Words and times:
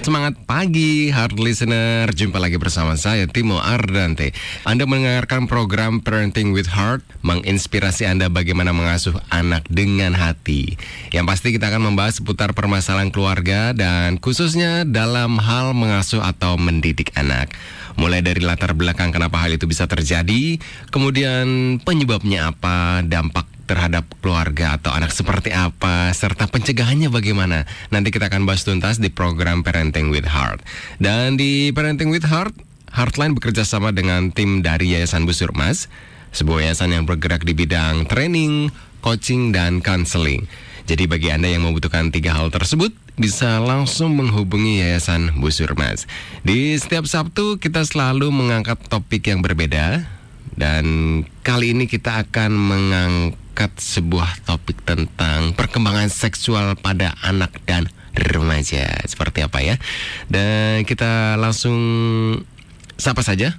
Semangat 0.00 0.32
pagi, 0.48 1.12
hard 1.12 1.36
listener. 1.36 2.08
Jumpa 2.08 2.40
lagi 2.40 2.56
bersama 2.56 2.96
saya, 2.96 3.28
Timo 3.28 3.60
Ardante. 3.60 4.32
Anda 4.64 4.88
mendengarkan 4.88 5.44
program 5.44 6.00
Parenting 6.00 6.56
with 6.56 6.72
Heart, 6.72 7.04
menginspirasi 7.20 8.08
Anda 8.08 8.32
bagaimana 8.32 8.72
mengasuh 8.72 9.20
anak 9.28 9.68
dengan 9.68 10.16
hati. 10.16 10.80
Yang 11.12 11.24
pasti 11.28 11.48
kita 11.52 11.68
akan 11.68 11.92
membahas 11.92 12.16
seputar 12.16 12.56
permasalahan 12.56 13.12
keluarga 13.12 13.76
dan 13.76 14.16
khususnya 14.16 14.88
dalam 14.88 15.36
hal 15.36 15.76
mengasuh 15.76 16.24
atau 16.24 16.56
mendidik 16.56 17.12
anak. 17.20 17.52
Mulai 18.00 18.24
dari 18.24 18.40
latar 18.40 18.72
belakang 18.72 19.12
kenapa 19.12 19.36
hal 19.44 19.52
itu 19.52 19.68
bisa 19.68 19.84
terjadi, 19.84 20.56
kemudian 20.88 21.76
penyebabnya 21.84 22.56
apa, 22.56 23.04
dampak 23.04 23.49
terhadap 23.70 24.02
keluarga 24.18 24.74
atau 24.74 24.90
anak 24.90 25.14
seperti 25.14 25.54
apa, 25.54 26.10
serta 26.10 26.50
pencegahannya 26.50 27.06
bagaimana. 27.06 27.70
Nanti 27.94 28.10
kita 28.10 28.26
akan 28.26 28.42
bahas 28.42 28.66
tuntas 28.66 28.98
di 28.98 29.14
program 29.14 29.62
Parenting 29.62 30.10
with 30.10 30.26
Heart. 30.26 30.66
Dan 30.98 31.38
di 31.38 31.70
Parenting 31.70 32.10
with 32.10 32.26
Heart, 32.26 32.58
Heartline 32.90 33.38
bekerja 33.38 33.62
sama 33.62 33.94
dengan 33.94 34.34
tim 34.34 34.66
dari 34.66 34.98
Yayasan 34.98 35.22
Busur 35.22 35.54
Mas, 35.54 35.86
sebuah 36.34 36.66
yayasan 36.66 36.90
yang 36.90 37.06
bergerak 37.06 37.46
di 37.46 37.54
bidang 37.54 38.10
training, 38.10 38.74
coaching, 39.06 39.54
dan 39.54 39.78
counseling. 39.78 40.50
Jadi 40.90 41.06
bagi 41.06 41.30
Anda 41.30 41.54
yang 41.54 41.62
membutuhkan 41.62 42.10
tiga 42.10 42.34
hal 42.34 42.50
tersebut, 42.50 42.90
bisa 43.14 43.62
langsung 43.62 44.18
menghubungi 44.18 44.82
Yayasan 44.82 45.38
Busur 45.38 45.78
Mas. 45.78 46.10
Di 46.42 46.74
setiap 46.74 47.06
Sabtu 47.06 47.62
kita 47.62 47.86
selalu 47.86 48.34
mengangkat 48.34 48.82
topik 48.90 49.30
yang 49.30 49.38
berbeda 49.38 50.02
dan 50.58 50.84
kali 51.46 51.72
ini 51.72 51.86
kita 51.86 52.26
akan 52.26 52.50
mengangkat 52.52 53.49
sebuah 53.68 54.48
topik 54.48 54.80
tentang 54.88 55.52
perkembangan 55.52 56.08
seksual 56.08 56.78
pada 56.80 57.12
anak 57.20 57.52
dan 57.68 57.92
remaja. 58.16 58.88
Seperti 59.04 59.44
apa 59.44 59.60
ya? 59.60 59.76
Dan 60.30 60.88
kita 60.88 61.36
langsung 61.36 61.76
sapa 62.96 63.20
saja. 63.20 63.58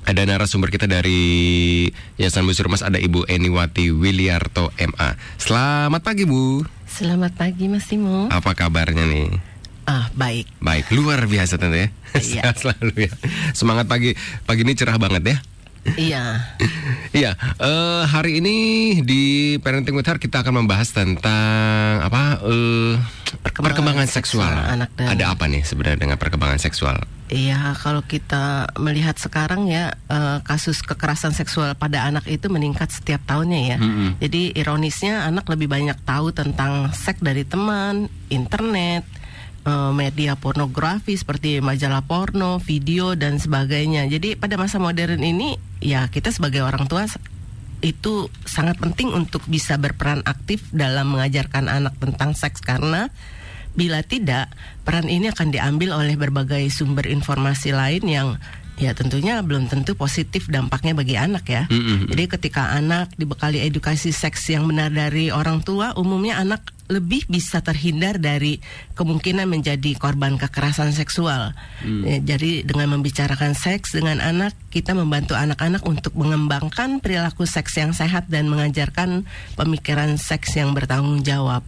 Ada 0.00 0.24
narasumber 0.24 0.72
kita 0.72 0.88
dari 0.88 1.86
Yayasan 2.16 2.48
Busur 2.48 2.72
Mas 2.72 2.80
ada 2.80 2.96
Ibu 2.96 3.28
Eniwati 3.28 3.92
Wiliarto 3.92 4.72
MA. 4.80 5.14
Selamat 5.36 6.00
pagi 6.02 6.24
Bu. 6.24 6.64
Selamat 6.88 7.36
pagi 7.36 7.68
Mas 7.68 7.86
Timo. 7.86 8.26
Apa 8.32 8.56
kabarnya 8.56 9.06
nih? 9.06 9.28
Ah, 9.84 10.08
baik. 10.16 10.48
Baik, 10.58 10.88
luar 10.96 11.26
biasa 11.26 11.60
tentu 11.60 11.76
ya. 11.76 11.88
Iya. 12.16 12.20
Sehat 12.42 12.56
selalu 12.62 13.10
ya. 13.10 13.12
Semangat 13.52 13.86
pagi. 13.86 14.16
Pagi 14.48 14.62
ini 14.64 14.72
cerah 14.74 14.96
banget 14.96 15.22
ya. 15.22 15.36
Iya. 15.82 16.44
Iya, 17.10 17.32
eh, 17.56 18.02
hari 18.04 18.38
ini 18.38 18.56
di 19.00 19.22
Parenting 19.56 19.92
with 19.92 20.04
Heart 20.04 20.20
kita 20.20 20.40
akan 20.40 20.62
membahas 20.62 20.92
tentang 20.92 21.94
apa? 22.00 22.38
eh, 22.42 22.94
perkembangan, 23.40 23.64
Perkembangan 23.64 24.06
seksual. 24.06 24.44
seksual 24.46 24.74
anak 24.76 24.90
dan- 24.94 25.10
Ada 25.10 25.24
apa 25.30 25.44
nih 25.46 25.62
sebenarnya 25.62 25.98
dengan 25.98 26.16
perkembangan 26.16 26.60
seksual? 26.60 27.00
Iya, 27.26 27.78
kalau 27.78 28.02
kita 28.02 28.42
melihat 28.76 29.14
sekarang 29.14 29.66
ya 29.66 29.94
eh, 30.06 30.38
kasus 30.42 30.82
kekerasan 30.82 31.32
seksual 31.32 31.72
pada 31.74 32.04
anak 32.04 32.26
itu 32.26 32.46
meningkat 32.46 32.90
setiap 32.90 33.22
tahunnya 33.24 33.60
ya. 33.66 33.78
Mm-mm. 33.78 34.18
Jadi 34.18 34.52
ironisnya 34.52 35.24
anak 35.24 35.48
lebih 35.48 35.66
banyak 35.66 35.96
tahu 36.02 36.30
tentang 36.30 36.92
seks 36.92 37.18
dari 37.18 37.42
teman, 37.42 38.04
internet, 38.28 39.06
eh, 39.70 39.92
media 39.94 40.34
pornografi 40.34 41.14
seperti 41.14 41.62
majalah 41.62 42.02
porno, 42.02 42.58
video 42.58 43.14
dan 43.14 43.38
sebagainya. 43.38 44.10
Jadi 44.10 44.34
pada 44.34 44.58
masa 44.58 44.82
modern 44.82 45.22
ini 45.22 45.54
ya 45.78 46.10
kita 46.10 46.34
sebagai 46.34 46.66
orang 46.66 46.90
tua 46.90 47.06
itu 47.80 48.28
sangat 48.44 48.76
penting 48.76 49.14
untuk 49.14 49.40
bisa 49.48 49.80
berperan 49.80 50.20
aktif 50.28 50.68
dalam 50.74 51.16
mengajarkan 51.16 51.70
anak 51.70 51.96
tentang 51.96 52.36
seks 52.36 52.60
karena 52.60 53.08
bila 53.72 54.02
tidak 54.02 54.50
peran 54.82 55.06
ini 55.06 55.30
akan 55.30 55.54
diambil 55.54 55.96
oleh 55.96 56.18
berbagai 56.18 56.66
sumber 56.74 57.06
informasi 57.08 57.70
lain 57.70 58.02
yang 58.04 58.28
ya 58.80 58.96
tentunya 58.96 59.44
belum 59.44 59.68
tentu 59.68 59.92
positif 59.92 60.48
dampaknya 60.48 60.96
bagi 60.96 61.14
anak 61.20 61.44
ya. 61.46 61.62
Mm-mm. 61.68 62.08
Jadi 62.10 62.24
ketika 62.26 62.72
anak 62.72 63.12
dibekali 63.14 63.60
edukasi 63.60 64.10
seks 64.10 64.48
yang 64.50 64.64
benar 64.66 64.88
dari 64.88 65.28
orang 65.28 65.60
tua, 65.60 65.92
umumnya 65.94 66.40
anak 66.40 66.64
lebih 66.90 67.22
bisa 67.30 67.62
terhindar 67.62 68.18
dari 68.18 68.58
kemungkinan 68.98 69.46
menjadi 69.46 69.94
korban 69.94 70.34
kekerasan 70.36 70.90
seksual. 70.90 71.54
Ya, 71.86 72.18
jadi 72.34 72.66
dengan 72.66 72.98
membicarakan 72.98 73.54
seks 73.54 73.94
dengan 73.94 74.18
anak, 74.18 74.52
kita 74.74 74.92
membantu 74.92 75.38
anak-anak 75.38 75.86
untuk 75.86 76.18
mengembangkan 76.18 76.98
perilaku 76.98 77.46
seks 77.46 77.78
yang 77.78 77.94
sehat 77.94 78.26
dan 78.26 78.50
mengajarkan 78.50 79.22
pemikiran 79.54 80.18
seks 80.18 80.58
yang 80.58 80.74
bertanggung 80.74 81.22
jawab. 81.22 81.62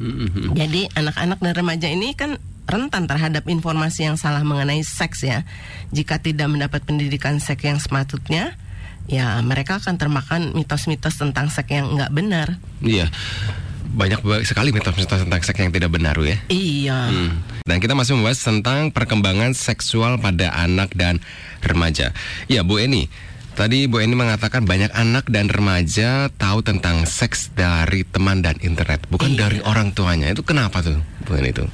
Mm-mm. 0.00 0.56
Jadi 0.56 0.88
anak-anak 0.96 1.42
dan 1.42 1.52
remaja 1.52 1.88
ini 1.90 2.16
kan 2.16 2.40
rentan 2.70 3.10
terhadap 3.10 3.44
informasi 3.50 4.06
yang 4.06 4.16
salah 4.16 4.46
mengenai 4.46 4.80
seks 4.86 5.26
ya. 5.26 5.42
Jika 5.90 6.22
tidak 6.22 6.46
mendapat 6.46 6.86
pendidikan 6.86 7.42
seks 7.42 7.66
yang 7.66 7.82
sepatutnya, 7.82 8.54
ya 9.10 9.42
mereka 9.42 9.82
akan 9.82 9.98
termakan 9.98 10.54
mitos-mitos 10.54 11.18
tentang 11.18 11.50
seks 11.50 11.68
yang 11.74 11.98
nggak 11.98 12.14
benar. 12.14 12.48
Iya. 12.80 13.10
Banyak 13.90 14.20
ba- 14.20 14.40
sekali 14.40 14.70
mitos-mitos 14.70 15.20
tentang 15.20 15.40
seks 15.40 15.56
yang 15.56 15.70
tidak 15.70 15.90
benar 15.90 16.14
ya. 16.16 16.38
Iya. 16.46 16.98
Hmm. 17.08 17.30
Dan 17.62 17.78
kita 17.78 17.92
masih 17.92 18.14
membahas 18.14 18.38
tentang 18.38 18.88
perkembangan 18.88 19.50
seksual 19.50 20.16
pada 20.16 20.50
anak 20.52 20.90
dan 20.92 21.18
remaja. 21.60 22.14
Ya, 22.46 22.62
Bu 22.62 22.78
Eni. 22.78 23.10
Tadi 23.50 23.84
Bu 23.84 23.98
Eni 23.98 24.14
mengatakan 24.14 24.62
banyak 24.62 24.88
anak 24.90 25.26
dan 25.26 25.46
remaja 25.46 26.30
tahu 26.32 26.62
tentang 26.62 27.02
seks 27.02 27.50
dari 27.50 28.02
teman 28.04 28.40
dan 28.40 28.56
internet, 28.58 29.04
bukan 29.06 29.34
Iya. 29.34 29.38
dari 29.44 29.58
orang 29.60 29.90
tuanya. 29.90 30.30
Itu 30.30 30.40
kenapa 30.40 30.80
tuh, 30.80 30.96
Bu 31.22 31.34
Eni 31.34 31.50
itu? 31.50 31.66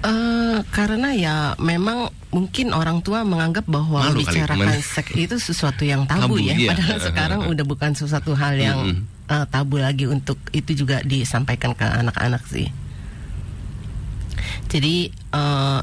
Eh, 0.00 0.58
karena 0.68 1.10
ya 1.10 1.36
memang 1.56 2.06
mungkin 2.28 2.70
orang 2.70 3.02
tua 3.02 3.22
menganggap 3.22 3.66
bahwa 3.66 3.98
Malu 4.04 4.22
membicarakan 4.22 4.56
men- 4.70 4.78
seks 4.80 5.10
itu 5.12 5.36
sesuatu 5.36 5.82
yang 5.82 6.06
tabu, 6.06 6.32
Tabu, 6.32 6.36
ya. 6.40 6.54
iya. 6.54 6.70
Padahal 6.70 6.98
sekarang 7.02 7.40
udah 7.52 7.64
bukan 7.66 7.92
sesuatu 7.92 8.32
hal 8.32 8.54
yang 8.56 8.78
Mm-mm. 8.78 9.17
Eh, 9.28 9.46
tabu 9.52 9.78
lagi 9.78 10.08
untuk 10.08 10.40
itu 10.50 10.84
juga 10.84 11.04
disampaikan 11.04 11.76
ke 11.76 11.84
anak-anak 11.84 12.42
sih. 12.48 12.68
Jadi 14.68 15.08
eh, 15.12 15.82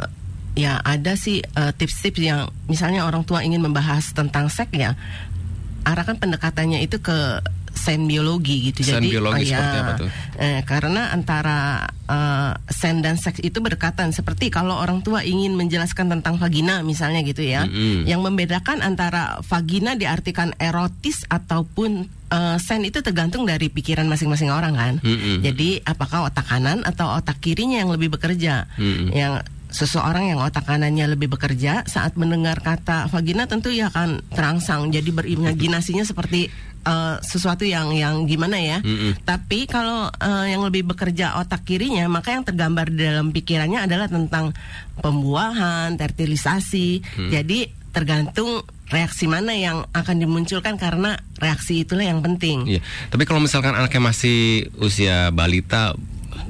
ya 0.56 0.74
ada 0.82 1.14
sih 1.20 1.42
eh, 1.44 1.72
tips-tips 1.76 2.20
yang 2.22 2.50
misalnya 2.72 3.06
orang 3.06 3.24
tua 3.24 3.44
ingin 3.44 3.62
membahas 3.62 4.12
tentang 4.16 4.48
seks 4.50 4.74
ya 4.74 4.98
arahkan 5.86 6.18
pendekatannya 6.18 6.82
itu 6.82 6.98
ke 6.98 7.46
sen 7.86 8.10
biologi 8.10 8.74
gitu. 8.74 8.82
Sen 8.82 8.98
Jadi 8.98 9.14
biologi 9.14 9.46
oh, 9.46 9.50
seperti 9.54 9.78
apa 9.78 9.92
tuh? 10.02 10.10
Eh, 10.42 10.62
karena 10.66 11.14
antara 11.14 11.86
eh, 12.10 12.52
sen 12.74 13.06
dan 13.06 13.22
seks 13.22 13.38
itu 13.46 13.62
berdekatan. 13.62 14.10
Seperti 14.10 14.50
kalau 14.50 14.82
orang 14.82 15.06
tua 15.06 15.22
ingin 15.22 15.54
menjelaskan 15.54 16.10
tentang 16.10 16.42
vagina 16.42 16.82
misalnya 16.82 17.22
gitu 17.22 17.46
ya, 17.46 17.70
Mm-mm. 17.70 18.10
yang 18.10 18.26
membedakan 18.26 18.82
antara 18.82 19.38
vagina 19.46 19.94
diartikan 19.94 20.58
erotis 20.58 21.30
ataupun 21.30 22.10
eh, 22.34 22.58
sen 22.58 22.82
itu 22.82 23.06
tergantung 23.06 23.46
dari 23.46 23.70
pikiran 23.70 24.10
masing-masing 24.10 24.50
orang 24.50 24.74
kan. 24.74 24.94
Mm-mm. 25.06 25.46
Jadi 25.46 25.86
apakah 25.86 26.26
otak 26.26 26.50
kanan 26.50 26.82
atau 26.82 27.14
otak 27.14 27.38
kirinya 27.38 27.86
yang 27.86 27.94
lebih 27.94 28.10
bekerja? 28.10 28.66
Mm-mm. 28.82 29.14
Yang 29.14 29.46
seseorang 29.76 30.32
yang 30.32 30.40
otak 30.40 30.64
kanannya 30.64 31.20
lebih 31.20 31.28
bekerja 31.36 31.84
saat 31.84 32.16
mendengar 32.16 32.64
kata 32.64 33.12
vagina 33.12 33.44
tentu 33.44 33.76
ya 33.76 33.92
akan 33.92 34.24
terangsang 34.32 34.88
jadi 34.88 35.12
berimajinasinya 35.12 36.08
seperti 36.08 36.48
eh, 36.86 37.16
sesuatu 37.20 37.66
yang 37.66 37.90
yang 37.92 38.24
gimana 38.24 38.62
ya 38.62 38.78
Mm-mm. 38.80 39.26
tapi 39.26 39.66
kalau 39.66 40.08
eh, 40.14 40.54
yang 40.54 40.62
lebih 40.62 40.86
bekerja 40.86 41.42
otak 41.42 41.66
kirinya 41.66 42.06
maka 42.08 42.32
yang 42.32 42.46
tergambar 42.46 42.88
di 42.94 43.02
dalam 43.02 43.34
pikirannya 43.34 43.90
adalah 43.90 44.08
tentang 44.08 44.54
pembuahan 45.02 45.98
fertilisasi 45.98 47.04
jadi 47.34 47.68
tergantung 47.92 48.64
reaksi 48.92 49.26
mana 49.26 49.56
yang 49.56 49.88
akan 49.92 50.20
dimunculkan 50.22 50.78
karena 50.78 51.18
reaksi 51.42 51.82
itulah 51.82 52.06
yang 52.06 52.22
penting 52.22 52.68
Iya. 52.68 52.82
Tapi 53.10 53.24
kalau 53.26 53.42
misalkan 53.42 53.74
anaknya 53.74 54.02
masih 54.04 54.70
usia 54.78 55.34
balita, 55.34 55.98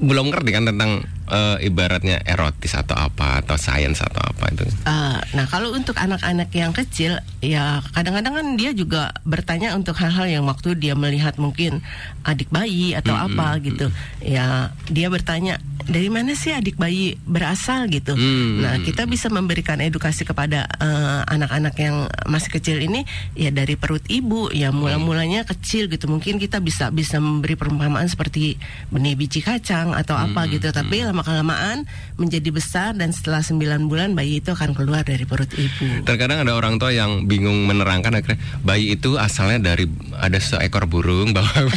belum 0.03 0.33
ngerti 0.33 0.49
kan 0.51 0.65
tentang 0.67 1.07
eh, 1.29 1.67
ibaratnya 1.67 2.21
erotis 2.25 2.75
atau 2.75 2.95
apa 2.97 3.41
atau 3.41 3.55
sains 3.57 4.01
atau 4.01 4.21
apa 4.21 4.45
itu. 4.51 4.65
Uh, 4.85 5.17
nah 5.33 5.45
kalau 5.49 5.73
untuk 5.73 5.97
anak-anak 5.97 6.49
yang 6.53 6.71
kecil 6.75 7.17
ya 7.39 7.81
kadang-kadang 7.93 8.33
kan 8.35 8.47
dia 8.59 8.71
juga 8.75 9.13
bertanya 9.23 9.73
untuk 9.73 9.97
hal-hal 9.97 10.27
yang 10.27 10.43
waktu 10.45 10.75
dia 10.77 10.93
melihat 10.93 11.37
mungkin 11.41 11.81
adik 12.25 12.49
bayi 12.49 12.97
atau 12.97 13.13
Mm-mm, 13.15 13.37
apa 13.37 13.47
gitu. 13.61 13.87
ya 14.21 14.73
dia 14.89 15.07
bertanya 15.09 15.61
dari 15.85 16.09
mana 16.09 16.33
sih 16.33 16.53
adik 16.53 16.75
bayi 16.81 17.17
berasal? 17.23 17.85
gitu. 17.89 18.17
Hmm. 18.17 18.63
nah 18.65 18.75
kita 18.81 19.05
bisa 19.05 19.29
memberikan 19.29 19.77
edukasi 19.77 20.25
kepada 20.25 20.65
uh, 20.81 21.21
anak-anak 21.29 21.75
yang 21.77 22.09
masih 22.25 22.49
kecil 22.57 22.77
ini 22.81 23.05
ya 23.37 23.53
dari 23.53 23.77
perut 23.77 24.01
ibu 24.09 24.49
ya 24.49 24.73
mula-mulanya 24.73 25.45
kecil 25.45 25.87
gitu. 25.87 26.09
Mungkin 26.09 26.41
kita 26.41 26.59
bisa 26.63 26.89
bisa 26.89 27.21
memberi 27.21 27.53
perumpamaan 27.53 28.09
seperti 28.09 28.57
benih 28.89 29.13
biji 29.13 29.45
kacang 29.45 29.93
atau 29.93 30.17
apa 30.17 30.49
gitu. 30.49 30.71
Tapi 30.73 31.05
kelamaan 31.21 31.85
menjadi 32.17 32.49
besar 32.49 32.91
dan 32.91 33.13
setelah 33.13 33.39
9 33.39 33.61
bulan 33.85 34.11
bayi 34.11 34.41
itu 34.41 34.51
akan 34.51 34.73
keluar 34.73 35.05
dari 35.05 35.23
perut 35.23 35.47
ibu. 35.53 36.03
Terkadang 36.03 36.43
ada 36.43 36.51
orang 36.51 36.75
tua 36.75 36.91
yang 36.91 37.23
bingung 37.23 37.63
menerangkan 37.63 38.17
akhirnya 38.17 38.35
bayi 38.59 38.97
itu 38.97 39.15
asalnya 39.15 39.71
dari 39.71 39.85
ada 40.17 40.35
seekor 40.35 40.89
burung 40.89 41.31
bahwa 41.37 41.69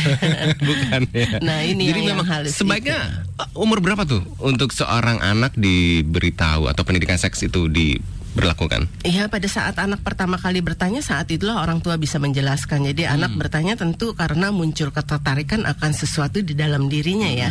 bukan 0.59 1.03
ya. 1.13 1.39
Nah, 1.39 1.63
ini 1.63 1.93
Jadi 1.93 2.01
yang- 2.03 2.09
yang 2.09 2.19
memang 2.19 2.29
halus 2.33 2.57
sebaiknya 2.57 2.99
umur 3.53 3.79
berapa 3.79 4.03
tuh 4.03 4.25
untuk 4.41 4.73
seorang 4.73 5.21
anak 5.21 5.55
diberitahu 5.55 6.67
atau 6.67 6.83
pendidikan 6.83 7.21
seks 7.21 7.45
itu 7.45 7.69
diberlakukan? 8.39 8.87
Iya, 9.03 9.27
pada 9.27 9.51
saat 9.51 9.75
anak 9.83 10.07
pertama 10.07 10.39
kali 10.39 10.63
bertanya, 10.63 11.03
saat 11.03 11.27
itulah 11.35 11.59
orang 11.59 11.83
tua 11.83 11.99
bisa 11.99 12.23
menjelaskan. 12.23 12.87
Jadi 12.95 13.11
anak 13.11 13.35
bertanya 13.35 13.75
tentu 13.75 14.15
karena 14.15 14.55
muncul 14.55 14.95
ketertarikan 14.95 15.67
akan 15.67 15.91
sesuatu 15.91 16.39
di 16.39 16.55
dalam 16.55 16.87
dirinya 16.87 17.27
ya. 17.27 17.51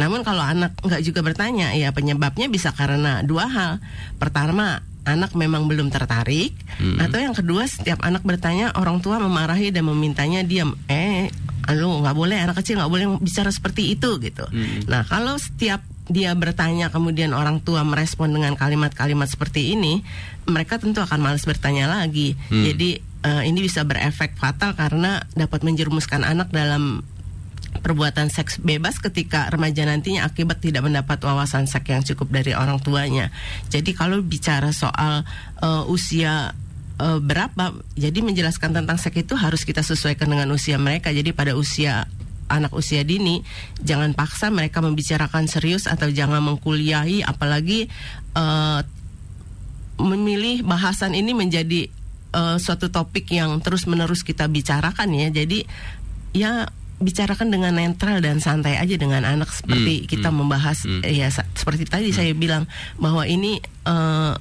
Namun 0.00 0.24
kalau 0.24 0.40
anak 0.40 0.80
nggak 0.80 1.04
juga 1.04 1.20
bertanya, 1.20 1.76
ya 1.76 1.92
penyebabnya 1.92 2.48
bisa 2.48 2.72
karena 2.72 3.20
dua 3.20 3.44
hal. 3.52 3.72
Pertama, 4.16 4.80
anak 5.04 5.36
memang 5.36 5.68
belum 5.68 5.92
tertarik, 5.92 6.56
atau 6.96 7.18
yang 7.20 7.36
kedua 7.36 7.68
setiap 7.68 8.00
anak 8.00 8.24
bertanya, 8.24 8.72
orang 8.80 9.04
tua 9.04 9.20
memarahi 9.20 9.68
dan 9.68 9.84
memintanya 9.84 10.40
diam. 10.40 10.72
Eh, 10.88 11.28
lu 11.70 12.02
nggak 12.02 12.16
boleh 12.16 12.38
anak 12.42 12.58
kecil 12.58 12.80
nggak 12.80 12.90
boleh 12.90 13.06
bicara 13.22 13.50
seperti 13.52 13.94
itu 13.94 14.18
gitu. 14.18 14.42
Nah 14.88 15.06
kalau 15.06 15.38
setiap 15.38 15.91
dia 16.12 16.36
bertanya 16.36 16.92
kemudian 16.92 17.32
orang 17.32 17.64
tua 17.64 17.82
merespon 17.82 18.28
dengan 18.30 18.52
kalimat-kalimat 18.54 19.26
seperti 19.26 19.72
ini, 19.72 20.04
mereka 20.44 20.76
tentu 20.76 21.00
akan 21.00 21.18
malas 21.18 21.48
bertanya 21.48 21.88
lagi. 21.88 22.36
Jadi 22.52 23.00
eh, 23.00 23.42
ini 23.48 23.58
bisa 23.64 23.82
berefek 23.82 24.36
fatal 24.36 24.76
karena 24.76 25.24
dapat 25.32 25.64
menjerumuskan 25.64 26.22
anak 26.22 26.52
dalam 26.52 27.02
perbuatan 27.80 28.28
seks 28.28 28.60
bebas 28.60 29.00
ketika 29.00 29.48
remaja 29.48 29.88
nantinya 29.88 30.28
akibat 30.28 30.60
tidak 30.60 30.84
mendapat 30.84 31.16
wawasan 31.24 31.64
seks 31.64 31.88
yang 31.88 32.04
cukup 32.04 32.28
dari 32.28 32.52
orang 32.52 32.78
tuanya. 32.78 33.32
Jadi 33.72 33.96
kalau 33.96 34.20
bicara 34.20 34.70
soal 34.70 35.24
eh, 35.64 35.84
usia 35.88 36.52
eh, 37.00 37.18
berapa, 37.18 37.72
jadi 37.96 38.18
menjelaskan 38.20 38.76
tentang 38.76 39.00
seks 39.00 39.24
itu 39.24 39.34
harus 39.34 39.64
kita 39.64 39.80
sesuaikan 39.80 40.28
dengan 40.28 40.52
usia 40.52 40.76
mereka. 40.76 41.08
Jadi 41.08 41.32
pada 41.32 41.56
usia 41.56 42.04
anak 42.52 42.76
usia 42.76 43.00
dini 43.02 43.40
jangan 43.80 44.12
paksa 44.12 44.52
mereka 44.52 44.84
membicarakan 44.84 45.48
serius 45.48 45.88
atau 45.88 46.12
jangan 46.12 46.44
mengkuliahi 46.44 47.24
apalagi 47.24 47.88
eh, 48.36 48.80
memilih 50.00 50.66
bahasan 50.66 51.14
ini 51.14 51.32
menjadi 51.32 51.88
eh, 52.32 52.56
suatu 52.60 52.92
topik 52.92 53.32
yang 53.32 53.60
terus 53.64 53.88
menerus 53.88 54.20
kita 54.26 54.48
bicarakan 54.48 55.08
ya. 55.14 55.28
Jadi 55.32 55.64
ya 56.32 56.66
bicarakan 57.02 57.50
dengan 57.50 57.74
netral 57.74 58.22
dan 58.22 58.38
santai 58.38 58.78
aja 58.78 58.94
dengan 58.94 59.26
anak 59.26 59.50
seperti 59.50 60.06
Hmm, 60.06 60.08
kita 60.08 60.28
hmm, 60.30 60.38
membahas. 60.38 60.78
hmm. 60.86 61.02
ya 61.02 61.28
seperti 61.34 61.84
tadi 61.90 62.14
saya 62.14 62.30
bilang 62.32 62.70
bahwa 62.96 63.26
ini 63.26 63.58
eh, 63.88 64.32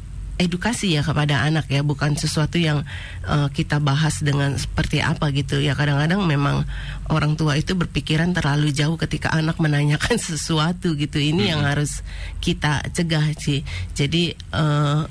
edukasi 0.42 0.98
ya 0.98 1.06
kepada 1.06 1.46
anak 1.46 1.70
ya 1.70 1.86
bukan 1.86 2.18
sesuatu 2.18 2.58
yang 2.58 2.82
eh, 3.30 3.48
kita 3.54 3.78
bahas 3.78 4.26
dengan 4.26 4.58
seperti 4.58 5.06
apa 5.06 5.30
gitu 5.30 5.62
ya. 5.62 5.78
Kadang-kadang 5.78 6.26
memang 6.26 6.66
orang 7.14 7.38
tua 7.38 7.54
itu 7.62 7.78
berpikiran 7.78 8.34
terlalu 8.34 8.74
jauh 8.74 8.98
ketika 8.98 9.30
anak 9.30 9.62
menanyakan 9.62 10.18
sesuatu 10.34 10.98
gitu. 10.98 11.22
Ini 11.22 11.54
yang 11.54 11.62
harus 11.62 12.02
kita 12.42 12.82
cegah 12.90 13.38
sih. 13.38 13.62
Jadi 13.94 14.34
eh, 14.34 15.02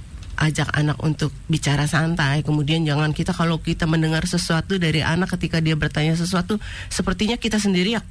ajak 0.41 0.73
anak 0.75 0.99
untuk 1.05 1.31
bicara 1.47 1.87
santai. 1.87 2.43
Kemudian 2.43 2.83
jangan 2.83 3.15
kita 3.15 3.31
kalau 3.37 3.63
kita 3.63 3.85
mendengar 3.87 4.27
sesuatu 4.27 4.81
dari 4.81 5.05
anak 5.05 5.37
ketika 5.39 5.63
dia 5.63 5.77
bertanya 5.77 6.17
sesuatu 6.17 6.57
sepertinya 6.89 7.37
kita 7.37 7.61
sendiri 7.61 8.01
ya 8.01 8.03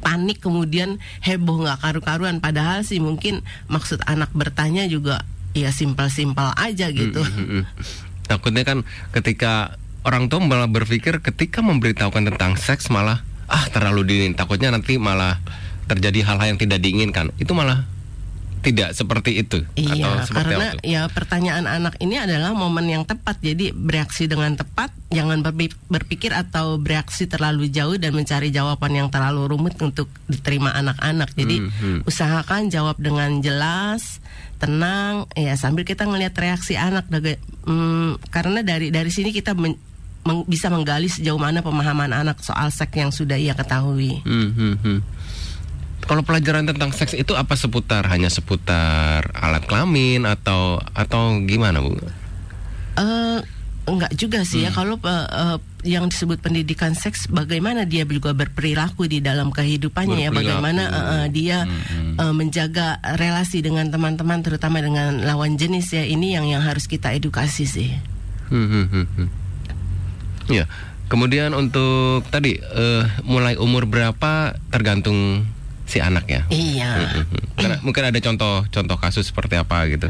panik 0.00 0.40
kemudian 0.40 0.96
heboh 1.20 1.60
nggak 1.66 1.82
karu-karuan. 1.82 2.40
Padahal 2.40 2.86
sih 2.86 3.02
mungkin 3.02 3.44
maksud 3.68 4.00
anak 4.08 4.32
bertanya 4.32 4.88
juga 4.88 5.26
ya 5.54 5.70
simpel-simpel 5.70 6.52
aja 6.54 6.90
gitu. 6.90 7.22
Takutnya 8.24 8.64
kan 8.64 8.82
ketika 9.10 9.76
orang 10.02 10.28
tua 10.28 10.40
malah 10.40 10.66
berpikir 10.66 11.20
ketika 11.20 11.60
memberitahukan 11.60 12.34
tentang 12.34 12.56
seks 12.56 12.88
malah 12.88 13.22
ah 13.46 13.64
terlalu 13.70 14.02
dini. 14.04 14.26
Takutnya 14.32 14.68
nanti 14.68 14.96
malah 14.96 15.38
terjadi 15.84 16.24
hal-hal 16.24 16.56
yang 16.56 16.60
tidak 16.60 16.80
diinginkan. 16.80 17.30
Itu 17.36 17.52
malah 17.52 17.84
tidak 18.64 18.96
seperti 18.96 19.36
itu 19.36 19.60
Iya, 19.76 19.92
atau 20.08 20.24
seperti 20.24 20.40
karena 20.48 20.66
tuh? 20.72 20.80
ya 20.88 21.02
pertanyaan 21.12 21.68
anak 21.68 22.00
ini 22.00 22.16
adalah 22.16 22.56
momen 22.56 22.88
yang 22.88 23.04
tepat. 23.04 23.36
Jadi 23.36 23.76
bereaksi 23.76 24.24
dengan 24.24 24.56
tepat, 24.56 24.88
jangan 25.12 25.44
berpi- 25.44 25.76
berpikir 25.84 26.32
atau 26.32 26.80
bereaksi 26.80 27.28
terlalu 27.28 27.68
jauh 27.68 28.00
dan 28.00 28.16
mencari 28.16 28.48
jawaban 28.48 28.96
yang 28.96 29.12
terlalu 29.12 29.52
rumit 29.52 29.76
untuk 29.76 30.08
diterima 30.24 30.72
anak-anak. 30.72 31.36
Jadi 31.36 31.60
Hmm, 31.60 31.70
hmm. 32.00 32.08
usahakan 32.08 32.72
jawab 32.72 32.96
dengan 32.96 33.44
jelas, 33.44 34.24
tenang, 34.56 35.26
ya 35.34 35.54
sambil 35.54 35.82
kita 35.82 36.06
ngelihat 36.06 36.34
reaksi 36.34 36.78
anak. 36.78 37.06
Hmm, 37.64 38.16
karena 38.30 38.62
dari 38.62 38.88
dari 38.88 39.10
sini 39.10 39.34
kita 39.34 39.52
men- 39.52 39.78
meng- 40.24 40.46
bisa 40.46 40.72
menggali 40.72 41.10
sejauh 41.10 41.38
mana 41.38 41.60
pemahaman 41.60 42.12
anak 42.12 42.40
soal 42.40 42.72
seks 42.72 42.94
yang 42.96 43.12
sudah 43.12 43.36
ia 43.36 43.52
ketahui. 43.52 44.22
Hmm, 44.24 44.50
hmm, 44.54 44.74
hmm. 44.80 44.98
Kalau 46.04 46.20
pelajaran 46.20 46.68
tentang 46.68 46.92
seks 46.92 47.16
itu 47.16 47.32
apa 47.32 47.56
seputar 47.56 48.04
hanya 48.12 48.28
seputar 48.28 49.24
alat 49.32 49.64
kelamin 49.64 50.28
atau 50.28 50.76
atau 50.92 51.40
gimana 51.48 51.80
bu? 51.80 51.96
Eh 53.00 53.40
enggak 53.88 54.12
juga 54.16 54.44
sih 54.44 54.64
ya 54.64 54.70
Hmm. 54.72 54.76
kalau 54.76 54.96
eh, 55.00 55.26
eh, 55.28 55.56
yang 55.84 56.08
disebut 56.08 56.40
pendidikan 56.40 56.96
seks 56.96 57.28
bagaimana 57.28 57.84
dia 57.84 58.08
juga 58.08 58.32
berperilaku 58.32 59.04
di 59.04 59.20
dalam 59.20 59.52
kehidupannya 59.52 60.28
ya 60.28 60.30
bagaimana 60.32 60.82
eh, 60.88 61.26
dia 61.30 61.58
Hmm, 61.64 62.18
eh, 62.18 62.34
menjaga 62.34 62.98
relasi 63.16 63.62
dengan 63.62 63.88
teman-teman 63.88 64.40
terutama 64.42 64.80
dengan 64.80 65.22
lawan 65.22 65.54
jenis 65.54 65.92
ya 65.94 66.04
ini 66.04 66.34
yang 66.34 66.46
yang 66.48 66.62
harus 66.64 66.88
kita 66.88 67.12
edukasi 67.14 67.64
sih. 67.68 67.90
Hmm, 68.48 68.68
hmm, 68.68 68.86
hmm, 68.90 69.06
hmm. 69.18 69.28
Ya, 70.52 70.64
kemudian 71.08 71.52
untuk 71.56 72.24
tadi 72.28 72.60
eh, 72.60 73.04
mulai 73.24 73.56
umur 73.56 73.88
berapa 73.88 74.56
tergantung 74.70 75.48
si 75.84 76.00
anak 76.00 76.24
ya. 76.28 76.42
Iya. 76.48 76.90
Hmm, 76.90 77.08
hmm, 77.08 77.24
hmm. 77.28 77.44
Karena 77.60 77.76
mungkin 77.84 78.02
ada 78.08 78.18
contoh-contoh 78.20 78.96
kasus 79.00 79.28
seperti 79.28 79.60
apa 79.60 79.84
gitu. 79.88 80.08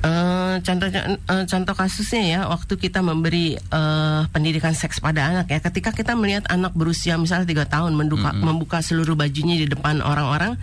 Eh, 0.00 0.54
contoh 0.64 0.88
eh, 0.88 1.44
contoh 1.44 1.74
kasusnya 1.76 2.22
ya 2.24 2.40
waktu 2.48 2.72
kita 2.80 3.04
memberi 3.04 3.60
eh, 3.60 4.22
pendidikan 4.32 4.72
seks 4.72 4.96
pada 4.96 5.28
anak 5.28 5.52
ya. 5.52 5.60
Ketika 5.60 5.92
kita 5.92 6.16
melihat 6.16 6.48
anak 6.48 6.72
berusia 6.72 7.20
misalnya 7.20 7.44
tiga 7.44 7.68
tahun 7.68 7.92
menduka, 7.92 8.32
membuka 8.32 8.80
seluruh 8.80 9.12
bajunya 9.12 9.60
di 9.60 9.68
depan 9.68 10.00
orang-orang 10.00 10.56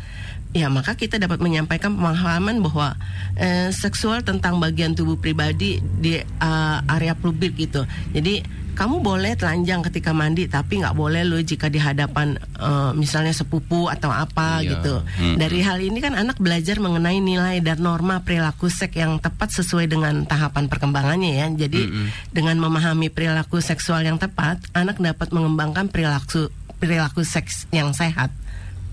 ya 0.57 0.67
maka 0.67 0.97
kita 0.97 1.15
dapat 1.15 1.37
menyampaikan 1.37 1.93
pemahaman 1.93 2.57
bahwa 2.59 2.97
eh, 3.35 3.69
seksual 3.69 4.25
tentang 4.25 4.57
bagian 4.57 4.91
tubuh 4.91 5.13
pribadi 5.15 5.77
di 5.79 6.17
eh, 6.17 6.77
area 6.89 7.13
publik 7.13 7.53
gitu 7.55 7.85
jadi 8.09 8.41
kamu 8.77 9.01
boleh 9.01 9.33
telanjang 9.33 9.81
ketika 9.81 10.13
mandi 10.13 10.45
tapi 10.45 10.77
nggak 10.77 10.93
boleh 10.93 11.25
lo 11.25 11.41
jika 11.41 11.65
di 11.65 11.77
hadapan 11.77 12.37
eh, 12.37 12.91
misalnya 12.93 13.33
sepupu 13.33 13.85
atau 13.85 14.09
apa 14.09 14.61
Iya. 14.61 14.69
gitu 14.77 14.93
Mm. 15.17 15.35
dari 15.37 15.59
hal 15.61 15.77
ini 15.77 15.97
kan 15.97 16.13
anak 16.13 16.37
belajar 16.37 16.77
mengenai 16.77 17.17
nilai 17.17 17.57
dan 17.61 17.81
norma 17.81 18.21
perilaku 18.21 18.69
seks 18.69 18.93
yang 18.93 19.17
tepat 19.17 19.49
sesuai 19.49 19.85
dengan 19.85 20.25
tahapan 20.25 20.65
perkembangannya 20.65 21.31
ya. 21.35 21.47
Jadi 21.49 21.81
dengan 22.29 22.57
memahami 22.57 23.09
perilaku 23.09 23.61
seksual 23.61 24.05
yang 24.05 24.17
tepat, 24.17 24.61
anak 24.73 24.97
dapat 24.97 25.29
mengembangkan 25.29 25.89
perilaku 25.89 26.49
perilaku 26.77 27.21
seks 27.21 27.65
yang 27.69 27.93
sehat. 27.93 28.29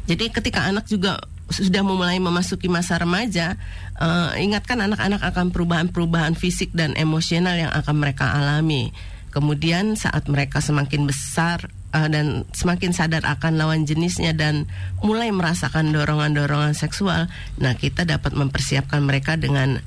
Jadi 0.06 0.30
ketika 0.30 0.66
anak 0.66 0.86
juga 0.86 1.18
sudah 1.50 1.86
memulai 1.86 2.18
memasuki 2.18 2.66
masa 2.66 2.98
remaja, 2.98 3.58
eh, 4.02 4.32
ingatkan 4.42 4.82
anak-anak 4.82 5.22
akan 5.22 5.54
perubahan-perubahan 5.54 6.34
fisik 6.34 6.74
dan 6.74 6.98
emosional 6.98 7.54
yang 7.54 7.72
akan 7.74 8.02
mereka 8.02 8.34
alami. 8.34 8.90
Kemudian 9.30 10.00
saat 10.00 10.26
mereka 10.32 10.64
semakin 10.64 11.06
besar 11.06 11.70
eh, 11.94 12.10
dan 12.10 12.50
semakin 12.54 12.92
sadar 12.98 13.22
akan 13.26 13.62
lawan 13.62 13.86
jenisnya 13.86 14.34
dan 14.34 14.66
mulai 15.06 15.30
merasakan 15.30 15.94
dorongan-dorongan 15.94 16.74
seksual, 16.74 17.30
nah 17.62 17.74
kita 17.78 18.10
dapat 18.10 18.34
mempersiapkan 18.34 19.06
mereka 19.06 19.38
dengan 19.38 19.78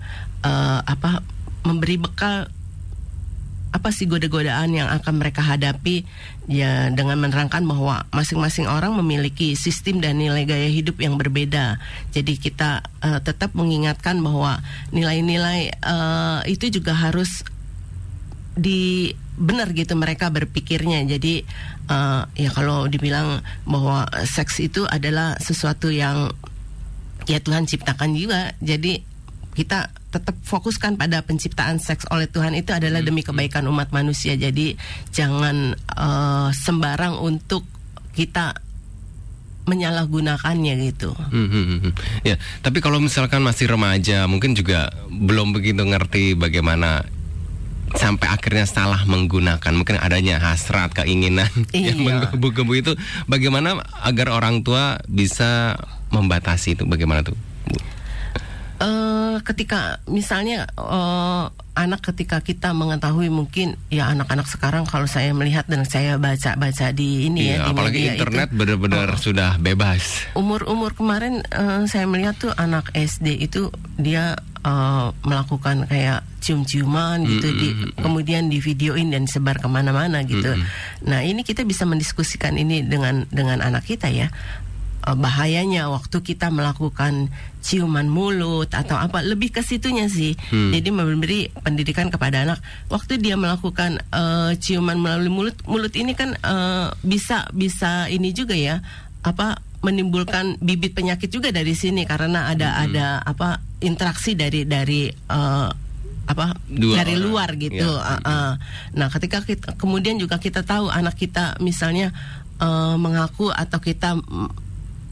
eh, 0.47 0.81
apa 0.83 1.27
memberi 1.67 1.99
bekal 1.99 2.47
apa 3.69 3.93
sih 3.93 4.09
goda-godaan 4.09 4.73
yang 4.73 4.89
akan 4.89 5.21
mereka 5.21 5.45
hadapi 5.45 6.09
ya 6.49 6.89
dengan 6.89 7.21
menerangkan 7.21 7.61
bahwa 7.69 8.09
masing-masing 8.17 8.65
orang 8.65 8.97
memiliki 8.97 9.53
sistem 9.53 10.01
dan 10.01 10.17
nilai 10.17 10.49
gaya 10.49 10.73
hidup 10.73 10.97
yang 11.05 11.21
berbeda. 11.21 11.77
Jadi 12.17 12.41
kita 12.41 12.81
eh, 13.05 13.21
tetap 13.21 13.53
mengingatkan 13.53 14.25
bahwa 14.25 14.65
nilai-nilai 14.89 15.61
eh, 15.77 16.41
itu 16.49 16.81
juga 16.81 16.97
harus 16.97 17.45
di 18.59 19.13
benar 19.37 19.77
gitu 19.77 19.93
mereka 19.95 20.33
berpikirnya. 20.33 21.05
Jadi 21.05 21.45
eh, 21.93 22.23
ya 22.25 22.51
kalau 22.57 22.89
dibilang 22.89 23.45
bahwa 23.69 24.09
seks 24.25 24.65
itu 24.65 24.89
adalah 24.89 25.37
sesuatu 25.37 25.93
yang 25.93 26.33
ya 27.29 27.37
Tuhan 27.45 27.69
ciptakan 27.69 28.17
juga. 28.17 28.57
Jadi 28.65 29.05
kita 29.53 29.93
tetap 30.09 30.37
fokuskan 30.41 30.97
pada 30.97 31.21
penciptaan 31.21 31.77
seks 31.77 32.09
oleh 32.09 32.25
Tuhan 32.25 32.57
itu 32.57 32.73
adalah 32.73 33.05
demi 33.05 33.21
kebaikan 33.21 33.69
umat 33.69 33.93
manusia. 33.93 34.35
Jadi 34.41 34.75
jangan 35.12 35.77
eh, 35.77 36.49
sembarang 36.53 37.21
untuk 37.21 37.65
kita 38.17 38.57
menyalahgunakannya 39.69 40.75
gitu. 40.88 41.12
Hmm, 41.12 41.49
hmm, 41.49 41.65
hmm, 41.69 41.81
hmm. 41.85 41.93
Ya, 42.25 42.41
tapi 42.65 42.81
kalau 42.81 43.05
misalkan 43.05 43.45
masih 43.45 43.69
remaja, 43.69 44.25
mungkin 44.25 44.57
juga 44.57 44.88
belum 45.12 45.53
begitu 45.53 45.85
ngerti 45.85 46.33
bagaimana 46.33 47.05
sampai 47.93 48.29
akhirnya 48.29 48.69
salah 48.69 49.00
menggunakan 49.09 49.73
mungkin 49.73 49.97
adanya 49.97 50.37
hasrat 50.41 50.93
keinginan 50.93 51.49
Iya. 51.73 51.97
yang 51.97 52.05
menggebu-gebu 52.05 52.73
itu 52.77 52.93
bagaimana 53.25 53.81
agar 54.05 54.29
orang 54.29 54.61
tua 54.61 55.00
bisa 55.09 55.73
membatasi 56.12 56.77
itu 56.77 56.85
bagaimana 56.85 57.25
tuh 57.25 57.33
Bu? 57.69 57.81
Ketika 59.42 59.99
misalnya 60.07 60.66
eh, 60.76 61.45
anak 61.78 62.02
ketika 62.11 62.42
kita 62.42 62.75
mengetahui 62.75 63.30
mungkin 63.30 63.78
ya 63.87 64.11
anak-anak 64.11 64.50
sekarang 64.50 64.83
kalau 64.83 65.07
saya 65.07 65.30
melihat 65.30 65.62
dan 65.71 65.87
saya 65.87 66.18
baca-baca 66.18 66.90
di 66.90 67.30
ini 67.30 67.54
Iya, 67.54 67.54
ya 67.54 67.59
di 67.62 67.71
apalagi 67.71 67.99
media 68.02 68.12
internet 68.18 68.49
benar-benar 68.50 69.09
oh, 69.14 69.18
sudah 69.18 69.50
bebas. 69.62 70.26
umur-umur 70.35 70.99
kemarin 70.99 71.47
eh, 71.47 71.87
saya 71.87 72.11
melihat 72.11 72.35
tuh 72.35 72.50
anak 72.59 72.90
SD 72.95 73.38
itu 73.38 73.71
dia 73.95 74.35
eh, 74.66 75.07
melakukan 75.23 75.87
kayak 75.87 76.26
cium-ciuman 76.38 77.23
gitu 77.26 77.49
di 77.50 77.68
kemudian 77.99 78.47
di 78.47 78.59
videoin 78.59 79.11
dan 79.11 79.26
sebar 79.26 79.59
ke 79.59 79.66
mana-mana 79.66 80.23
gitu. 80.23 80.54
Nah 81.07 81.21
ini 81.23 81.42
kita 81.42 81.66
bisa 81.66 81.83
mendiskusikan 81.87 82.54
ini 82.54 82.87
dengan 82.87 83.26
dengan 83.30 83.59
anak 83.59 83.87
kita 83.87 84.07
ya 84.11 84.30
bahayanya 85.17 85.88
waktu 85.88 86.21
kita 86.21 86.50
melakukan 86.50 87.31
ciuman 87.62 88.09
mulut 88.09 88.71
atau 88.73 88.97
apa 88.97 89.21
lebih 89.21 89.52
ke 89.55 89.62
situnya 89.62 90.09
sih. 90.09 90.35
Jadi 90.50 90.88
memberi 90.90 91.49
pendidikan 91.62 92.09
kepada 92.09 92.43
anak 92.45 92.59
waktu 92.88 93.21
dia 93.21 93.37
melakukan 93.38 94.00
eh, 94.00 94.52
ciuman 94.59 94.99
melalui 94.99 95.31
mulut 95.33 95.57
mulut 95.69 95.95
ini 95.95 96.12
kan 96.12 96.35
eh, 96.35 96.88
bisa 97.05 97.49
bisa 97.55 98.09
ini 98.11 98.33
juga 98.35 98.57
ya 98.57 98.81
apa 99.23 99.61
menimbulkan 99.78 100.59
bibit 100.59 100.95
penyakit 100.95 101.31
juga 101.31 101.55
dari 101.55 101.71
sini 101.75 102.02
karena 102.02 102.50
ada 102.50 102.83
ada 102.83 103.07
apa 103.23 103.62
interaksi 103.78 104.35
dari 104.35 104.67
dari 104.67 105.07
eh, 105.11 105.71
apa 106.28 106.47
Dua 106.69 107.00
dari 107.00 107.17
orang. 107.17 107.25
luar 107.25 107.49
gitu. 107.57 107.88
Ya. 107.88 108.05
Ah, 108.05 108.21
ah. 108.21 108.52
Nah, 108.93 109.09
ketika 109.09 109.40
kita 109.40 109.73
kemudian 109.81 110.21
juga 110.21 110.37
kita 110.37 110.61
tahu 110.61 110.93
anak 110.93 111.17
kita 111.17 111.57
misalnya 111.64 112.12
eh, 112.61 112.97
mengaku 113.00 113.49
atau 113.49 113.81
kita 113.81 114.21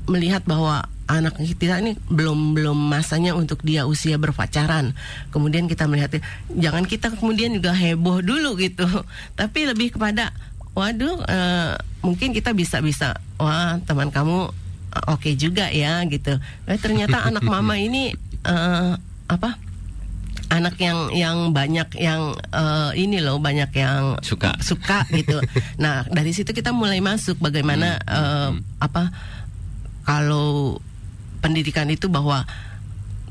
melihat 0.07 0.43
bahwa 0.47 0.87
anak 1.07 1.39
kita 1.39 1.79
ini 1.79 1.95
belum 2.11 2.59
belum 2.59 2.75
masanya 2.91 3.39
untuk 3.39 3.63
dia 3.63 3.87
usia 3.87 4.19
berpacaran. 4.19 4.93
Kemudian 5.31 5.71
kita 5.71 5.87
melihat 5.87 6.19
jangan 6.51 6.83
kita 6.87 7.15
kemudian 7.15 7.55
juga 7.55 7.71
heboh 7.73 8.23
dulu 8.23 8.59
gitu. 8.59 8.87
Tapi 9.39 9.71
lebih 9.71 9.95
kepada 9.95 10.35
waduh 10.75 11.23
eh, 11.25 11.73
mungkin 12.03 12.35
kita 12.35 12.53
bisa 12.53 12.83
bisa 12.83 13.17
wah 13.39 13.79
teman 13.87 14.11
kamu 14.11 14.51
eh, 14.99 15.13
oke 15.15 15.31
juga 15.39 15.71
ya 15.71 16.03
gitu. 16.11 16.37
Eh, 16.67 16.79
ternyata 16.79 17.23
anak 17.23 17.47
mama 17.55 17.79
ini 17.79 18.11
eh, 18.43 18.93
apa? 19.31 19.51
anak 20.47 20.79
yang 20.79 21.11
yang 21.11 21.51
banyak 21.51 21.99
yang 21.99 22.31
eh, 22.55 22.91
ini 22.95 23.19
loh 23.19 23.43
banyak 23.43 23.71
yang 23.75 24.15
Suka. 24.23 24.55
suka 24.63 25.03
gitu. 25.11 25.43
Nah 25.83 26.07
dari 26.07 26.31
situ 26.31 26.55
kita 26.55 26.71
mulai 26.71 27.03
masuk 27.03 27.39
bagaimana 27.43 27.99
eh, 27.99 28.51
apa 28.79 29.11
kalau 30.07 30.79
pendidikan 31.43 31.91
itu 31.91 32.07
bahwa 32.07 32.47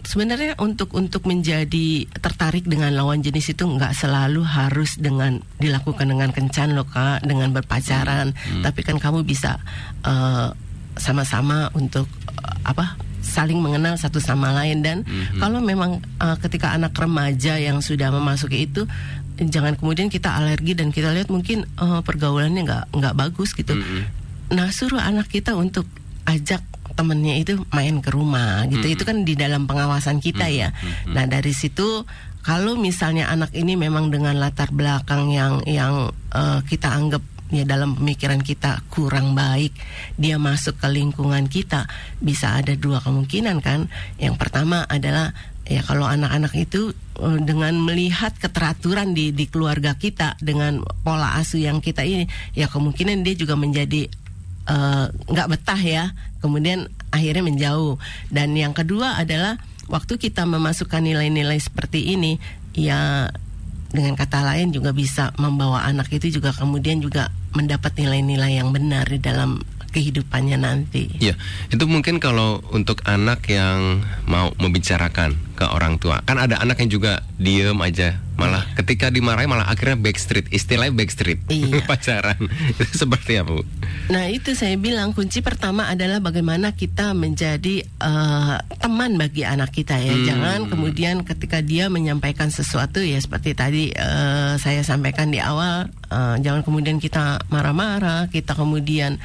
sebenarnya 0.05 0.53
untuk 0.61 0.93
untuk 0.93 1.25
menjadi 1.25 2.05
tertarik 2.21 2.69
dengan 2.69 2.93
lawan 2.93 3.25
jenis 3.25 3.57
itu 3.57 3.65
nggak 3.65 3.97
selalu 3.97 4.45
harus 4.45 5.01
dengan 5.01 5.41
dilakukan 5.57 6.05
dengan 6.05 6.29
kencan 6.29 6.77
loh 6.77 6.85
kak 6.85 7.25
dengan 7.25 7.51
berpacaran. 7.51 8.31
Tapi 8.61 8.79
kan 8.85 9.01
kamu 9.01 9.25
bisa 9.25 9.57
eh, 10.05 10.53
sama-sama 10.95 11.73
untuk 11.73 12.05
eh, 12.29 12.55
apa 12.69 12.95
saling 13.25 13.57
mengenal 13.57 13.97
satu 13.97 14.21
sama 14.21 14.53
lain. 14.53 14.85
Dan 14.85 15.01
kalau 15.41 15.59
memang 15.59 15.99
eh, 16.21 16.37
ketika 16.39 16.77
anak 16.77 16.93
remaja 16.93 17.57
yang 17.57 17.81
sudah 17.81 18.13
memasuki 18.13 18.69
itu 18.69 18.85
jangan 19.35 19.75
kemudian 19.75 20.07
kita 20.07 20.31
alergi 20.31 20.77
dan 20.77 20.93
kita 20.93 21.11
lihat 21.11 21.33
mungkin 21.33 21.65
eh, 21.65 22.01
pergaulannya 22.05 22.61
nggak 22.61 22.83
nggak 22.93 23.15
bagus 23.17 23.57
gitu. 23.57 23.73
Nah 24.53 24.69
suruh 24.69 25.01
anak 25.01 25.33
kita 25.33 25.57
untuk 25.57 25.89
ajak 26.25 26.61
temennya 26.95 27.35
itu 27.37 27.59
main 27.75 27.99
ke 27.99 28.09
rumah 28.09 28.65
gitu. 28.71 28.87
Itu 28.87 29.03
kan 29.03 29.27
di 29.27 29.35
dalam 29.35 29.67
pengawasan 29.67 30.23
kita 30.23 30.47
ya. 30.47 30.71
nah 31.11 31.27
dari 31.27 31.51
situ 31.51 32.07
kalau 32.45 32.77
misalnya 32.77 33.27
anak 33.33 33.51
ini 33.57 33.73
memang 33.73 34.13
dengan 34.13 34.37
latar 34.37 34.69
belakang 34.69 35.33
yang 35.33 35.65
yang 35.65 36.13
eh, 36.31 36.59
kita 36.65 36.93
anggap 36.93 37.21
ya 37.53 37.61
dalam 37.61 37.93
pemikiran 37.97 38.41
kita 38.41 38.81
kurang 38.89 39.37
baik 39.37 39.69
dia 40.17 40.41
masuk 40.41 40.81
ke 40.81 40.87
lingkungan 40.89 41.45
kita 41.45 41.85
bisa 42.17 42.57
ada 42.57 42.77
dua 42.77 43.01
kemungkinan 43.01 43.59
kan. 43.65 43.89
Yang 44.21 44.35
pertama 44.37 44.85
adalah 44.85 45.33
ya 45.65 45.81
kalau 45.81 46.05
anak-anak 46.05 46.53
itu 46.53 46.93
eh, 47.17 47.39
dengan 47.41 47.75
melihat 47.81 48.37
keteraturan 48.37 49.17
di 49.17 49.33
di 49.33 49.49
keluarga 49.49 49.97
kita 49.97 50.37
dengan 50.37 50.85
pola 51.01 51.41
asuh 51.41 51.59
yang 51.59 51.81
kita 51.81 52.05
ini 52.05 52.29
ya 52.53 52.69
kemungkinan 52.69 53.25
dia 53.25 53.35
juga 53.35 53.57
menjadi 53.57 54.05
eh, 54.69 55.05
nggak 55.11 55.49
betah 55.49 55.81
ya 55.81 56.03
kemudian 56.41 56.89
akhirnya 57.09 57.43
menjauh 57.45 57.97
dan 58.29 58.53
yang 58.53 58.73
kedua 58.75 59.17
adalah 59.17 59.57
waktu 59.89 60.17
kita 60.17 60.45
memasukkan 60.45 61.01
nilai-nilai 61.01 61.57
seperti 61.61 62.17
ini 62.17 62.37
ya 62.73 63.29
dengan 63.95 64.19
kata 64.19 64.43
lain 64.43 64.75
juga 64.75 64.91
bisa 64.91 65.31
membawa 65.39 65.87
anak 65.87 66.11
itu 66.11 66.41
juga 66.41 66.51
kemudian 66.51 66.99
juga 66.99 67.31
mendapat 67.55 67.95
nilai-nilai 67.95 68.59
yang 68.59 68.75
benar 68.75 69.07
di 69.07 69.23
dalam 69.23 69.63
kehidupannya 69.95 70.59
nanti. 70.59 71.07
Ya, 71.23 71.39
itu 71.71 71.87
mungkin 71.87 72.19
kalau 72.19 72.59
untuk 72.75 72.99
anak 73.07 73.47
yang 73.47 74.03
mau 74.27 74.51
membicarakan 74.59 75.39
ke 75.55 75.65
orang 75.65 75.95
tua. 75.95 76.19
Kan 76.27 76.35
ada 76.35 76.59
anak 76.59 76.83
yang 76.83 76.91
juga 76.91 77.23
diem 77.39 77.79
aja, 77.79 78.19
malah 78.35 78.67
ketika 78.75 79.07
dimarahi 79.07 79.47
malah 79.47 79.71
akhirnya 79.71 79.95
backstreet, 79.95 80.51
istilahnya 80.51 80.91
backstreet. 80.91 81.39
Iya. 81.47 81.79
Pacaran. 81.89 82.37
itu 82.83 82.93
seperti 82.93 83.39
apa, 83.39 83.55
Bu? 83.55 83.63
Nah 84.11 84.27
itu 84.27 84.51
saya 84.53 84.75
bilang 84.75 85.15
kunci 85.15 85.39
pertama 85.39 85.87
adalah 85.87 86.19
bagaimana 86.19 86.75
kita 86.75 87.15
menjadi 87.15 87.87
eh, 87.87 88.55
teman 88.83 89.15
bagi 89.15 89.47
anak 89.47 89.71
kita 89.71 89.95
ya. 89.97 90.13
Hmm. 90.13 90.25
Jangan 90.27 90.59
kemudian 90.67 91.15
ketika 91.23 91.63
dia 91.63 91.87
menyampaikan 91.87 92.51
sesuatu 92.51 92.99
ya 92.99 93.17
seperti 93.17 93.55
tadi 93.55 93.83
eh, 93.95 94.53
saya 94.59 94.83
sampaikan 94.83 95.31
di 95.31 95.39
awal, 95.39 95.87
eh, 96.11 96.35
jangan 96.43 96.61
kemudian 96.67 96.99
kita 96.99 97.47
marah-marah, 97.47 98.27
kita 98.27 98.53
kemudian 98.53 99.17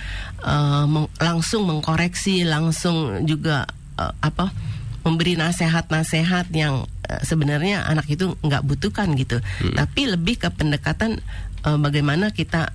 eh, 0.46 0.84
meng- 0.86 1.10
langsung 1.18 1.66
mengkoreksi, 1.66 2.46
langsung 2.46 3.26
juga 3.26 3.66
eh, 3.98 4.14
apa 4.22 4.69
memberi 5.06 5.36
nasihat-nasihat 5.36 6.52
yang 6.52 6.84
eh, 7.08 7.22
sebenarnya 7.24 7.88
anak 7.88 8.08
itu 8.10 8.36
nggak 8.40 8.64
butuhkan 8.64 9.12
gitu. 9.16 9.40
Tapi 9.74 10.00
lebih 10.12 10.40
ke 10.40 10.48
pendekatan 10.52 11.20
eh, 11.64 11.78
bagaimana 11.78 12.32
kita 12.32 12.72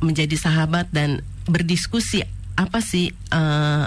menjadi 0.00 0.36
sahabat 0.36 0.92
dan 0.92 1.24
berdiskusi 1.48 2.24
apa 2.56 2.80
sih 2.80 3.12
eh, 3.12 3.86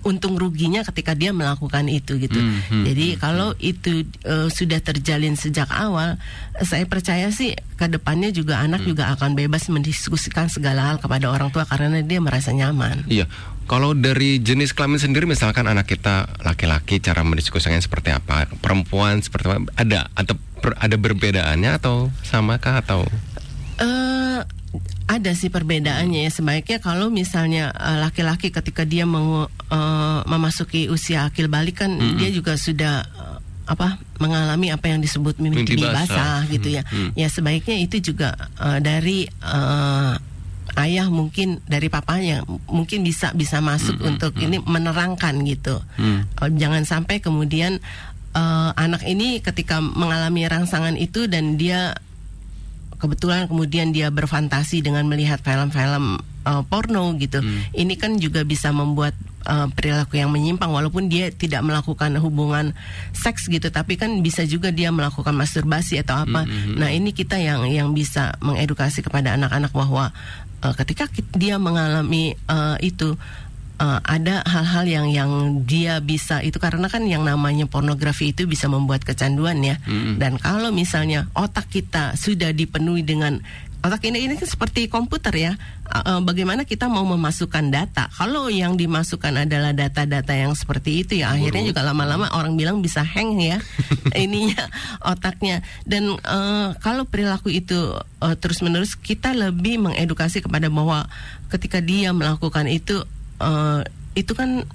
untung 0.00 0.40
ruginya 0.40 0.80
ketika 0.80 1.12
dia 1.12 1.32
melakukan 1.36 1.84
itu 1.92 2.16
gitu. 2.16 2.40
Hmm, 2.40 2.60
hmm, 2.72 2.84
Jadi 2.88 3.06
kalau 3.20 3.52
itu 3.60 4.08
eh, 4.24 4.48
sudah 4.48 4.80
terjalin 4.80 5.36
sejak 5.36 5.68
awal, 5.68 6.16
saya 6.64 6.88
percaya 6.88 7.28
sih 7.28 7.52
ke 7.76 7.86
depannya 7.88 8.32
juga 8.32 8.64
anak 8.64 8.84
juga 8.88 9.12
akan 9.12 9.36
bebas 9.36 9.68
mendiskusikan 9.68 10.48
segala 10.48 10.92
hal 10.92 10.96
kepada 11.00 11.28
orang 11.28 11.52
tua 11.52 11.68
karena 11.68 12.00
dia 12.00 12.20
merasa 12.20 12.52
nyaman. 12.52 13.04
Iya. 13.08 13.28
Kalau 13.70 13.94
dari 13.94 14.42
jenis 14.42 14.74
kelamin 14.74 14.98
sendiri 14.98 15.30
misalkan 15.30 15.62
anak 15.70 15.86
kita 15.86 16.26
laki-laki 16.42 16.98
cara 16.98 17.22
mendiskusikannya 17.22 17.78
seperti 17.78 18.10
apa, 18.10 18.50
perempuan 18.58 19.22
seperti 19.22 19.46
apa, 19.46 19.62
ada 19.78 20.10
atau 20.18 20.34
per- 20.58 20.74
ada 20.74 20.98
perbedaannya 20.98 21.78
atau 21.78 22.10
samakah 22.26 22.82
atau? 22.82 23.06
Eh 23.78 24.42
ada 25.06 25.30
sih 25.38 25.54
perbedaannya. 25.54 26.26
Ya 26.26 26.30
sebaiknya 26.34 26.82
kalau 26.82 27.14
misalnya 27.14 27.70
eh, 27.70 27.98
laki-laki 28.02 28.50
ketika 28.50 28.82
dia 28.82 29.06
mau 29.06 29.46
eh, 29.46 30.20
memasuki 30.26 30.90
usia 30.90 31.30
akil 31.30 31.46
balik 31.46 31.86
kan 31.86 31.94
dia 32.18 32.34
juga 32.34 32.58
sudah 32.58 33.06
eh, 33.06 33.38
apa 33.70 34.02
mengalami 34.18 34.74
apa 34.74 34.90
yang 34.90 34.98
disebut 34.98 35.38
mimpi, 35.38 35.78
basah. 35.78 35.94
basah. 36.10 36.38
gitu 36.50 36.74
ya. 36.74 36.82
Ya 37.14 37.30
sebaiknya 37.30 37.78
itu 37.78 38.02
juga 38.02 38.34
eh, 38.58 38.82
dari 38.82 39.30
eh, 39.30 40.14
ayah 40.78 41.10
mungkin 41.10 41.58
dari 41.66 41.90
papanya 41.90 42.46
mungkin 42.70 43.02
bisa 43.02 43.34
bisa 43.34 43.58
masuk 43.58 43.98
untuk 44.02 44.36
ini 44.38 44.62
menerangkan 44.62 45.42
gitu. 45.46 45.82
Eh, 45.98 46.50
jangan 46.54 46.86
sampai 46.86 47.18
kemudian 47.18 47.82
eh, 48.36 48.70
anak 48.74 49.02
ini 49.08 49.42
ketika 49.42 49.82
mengalami 49.82 50.46
rangsangan 50.46 50.94
itu 50.94 51.26
dan 51.26 51.58
dia 51.58 51.96
kebetulan 53.00 53.48
kemudian 53.48 53.96
dia 53.96 54.12
berfantasi 54.12 54.84
dengan 54.84 55.08
melihat 55.08 55.40
film-film 55.40 56.20
uh, 56.44 56.62
porno 56.68 57.16
gitu. 57.16 57.40
Ini 57.72 57.96
kan 57.96 58.20
juga 58.20 58.44
bisa 58.44 58.70
membuat 58.76 59.16
uh, 59.48 59.72
perilaku 59.72 60.20
yang 60.20 60.28
menyimpang 60.28 60.68
walaupun 60.68 61.08
dia 61.08 61.32
tidak 61.32 61.64
melakukan 61.64 62.12
hubungan 62.20 62.76
seks 63.16 63.48
gitu, 63.48 63.72
tapi 63.72 63.96
kan 63.96 64.20
bisa 64.20 64.44
juga 64.44 64.68
dia 64.68 64.92
melakukan 64.92 65.32
masturbasi 65.32 66.04
atau 66.04 66.28
apa. 66.28 66.44
Nah, 66.76 66.92
ini 66.92 67.16
kita 67.16 67.40
yang 67.40 67.64
yang 67.66 67.88
bisa 67.96 68.36
mengedukasi 68.44 69.00
kepada 69.00 69.32
anak-anak 69.32 69.72
bahwa 69.72 70.12
uh, 70.62 70.74
ketika 70.76 71.08
dia 71.36 71.56
mengalami 71.56 72.36
uh, 72.48 72.76
itu 72.80 73.16
uh, 73.80 74.00
ada 74.04 74.44
hal-hal 74.44 74.84
yang 74.84 75.06
yang 75.08 75.30
dia 75.64 75.98
bisa 76.04 76.44
itu 76.44 76.60
karena 76.60 76.86
kan 76.92 77.08
yang 77.08 77.24
namanya 77.24 77.64
pornografi 77.64 78.36
itu 78.36 78.44
bisa 78.44 78.68
membuat 78.68 79.02
kecanduan 79.02 79.64
ya. 79.64 79.80
Mm-mm. 79.88 80.20
Dan 80.20 80.36
kalau 80.36 80.68
misalnya 80.70 81.26
otak 81.32 81.72
kita 81.72 82.14
sudah 82.14 82.52
dipenuhi 82.52 83.02
dengan 83.02 83.40
otak 83.80 84.04
ini 84.12 84.28
ini 84.28 84.34
kan 84.36 84.48
seperti 84.48 84.86
komputer 84.92 85.32
ya. 85.32 85.52
Uh, 85.90 85.98
uh, 86.16 86.20
bagaimana 86.20 86.68
kita 86.68 86.86
mau 86.86 87.02
memasukkan 87.02 87.72
data? 87.72 88.12
Kalau 88.12 88.52
yang 88.52 88.76
dimasukkan 88.76 89.48
adalah 89.48 89.72
data-data 89.72 90.36
yang 90.36 90.52
seperti 90.52 91.02
itu 91.02 91.12
ya 91.24 91.32
akhirnya 91.34 91.64
juga 91.66 91.80
lama-lama 91.82 92.30
orang 92.36 92.54
bilang 92.54 92.84
bisa 92.84 93.00
hang 93.02 93.40
ya 93.40 93.58
ininya 94.24 94.68
otaknya. 95.00 95.64
Dan 95.88 96.14
uh, 96.20 96.76
kalau 96.78 97.08
perilaku 97.08 97.48
itu 97.50 97.96
uh, 97.98 98.36
terus-menerus 98.36 98.94
kita 98.94 99.32
lebih 99.32 99.80
mengedukasi 99.80 100.44
kepada 100.44 100.68
bahwa 100.68 101.08
ketika 101.48 101.80
dia 101.80 102.12
melakukan 102.12 102.68
itu 102.68 103.02
uh, 103.40 103.80
itu 104.12 104.32
kan 104.36 104.68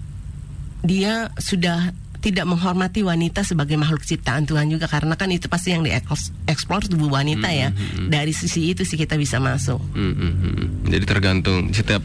dia 0.85 1.33
sudah 1.41 1.93
tidak 2.25 2.49
menghormati 2.49 3.05
wanita 3.05 3.45
sebagai 3.45 3.77
makhluk 3.77 4.01
ciptaan 4.01 4.49
Tuhan 4.49 4.65
juga 4.65 4.89
karena 4.89 5.13
kan 5.13 5.29
itu 5.29 5.45
pasti 5.45 5.77
yang 5.77 5.85
dieksplor 5.85 6.89
tubuh 6.89 7.13
wanita 7.13 7.45
ya 7.47 7.69
Mhm. 7.69 8.09
dari 8.09 8.33
sisi 8.33 8.73
itu 8.73 8.81
sih 8.81 8.97
kita 8.97 9.13
bisa 9.13 9.37
masuk 9.37 9.77
Hmm, 9.93 10.11
hmm, 10.11 10.33
hmm. 10.33 10.65
Jadi 10.89 11.05
tergantung 11.05 11.69
setiap 11.69 12.01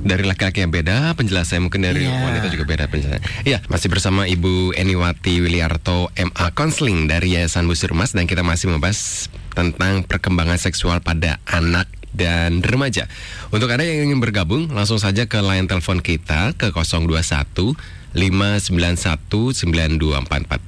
dari 0.00 0.20
laki-laki 0.20 0.60
yang 0.60 0.68
beda 0.68 1.16
penjelasannya 1.16 1.62
mungkin 1.64 1.80
dari 1.80 2.04
Iya. 2.04 2.12
wanita 2.20 2.46
juga 2.48 2.64
beda 2.66 2.84
penjelasannya. 2.88 3.24
Iya, 3.44 3.64
masih 3.68 3.88
bersama 3.88 4.28
Ibu 4.28 4.76
Eniwati 4.76 5.40
Wiliarto 5.40 6.12
MA 6.12 6.52
Counseling 6.52 7.08
dari 7.08 7.36
Yayasan 7.36 7.64
Busur 7.64 7.96
Emas 7.96 8.12
dan 8.12 8.28
kita 8.28 8.44
masih 8.44 8.68
membahas 8.68 9.28
tentang 9.52 10.04
perkembangan 10.04 10.60
seksual 10.60 11.00
pada 11.00 11.40
anak 11.48 11.88
dan 12.14 12.62
remaja. 12.62 13.10
Untuk 13.50 13.66
Anda 13.68 13.84
yang 13.84 14.08
ingin 14.10 14.20
bergabung, 14.22 14.70
langsung 14.70 15.02
saja 15.02 15.26
ke 15.26 15.42
line 15.42 15.66
telepon 15.66 15.98
kita 16.00 16.54
ke 16.54 16.70
021 16.70 17.74
591 18.14 19.58
9244. 19.58 20.62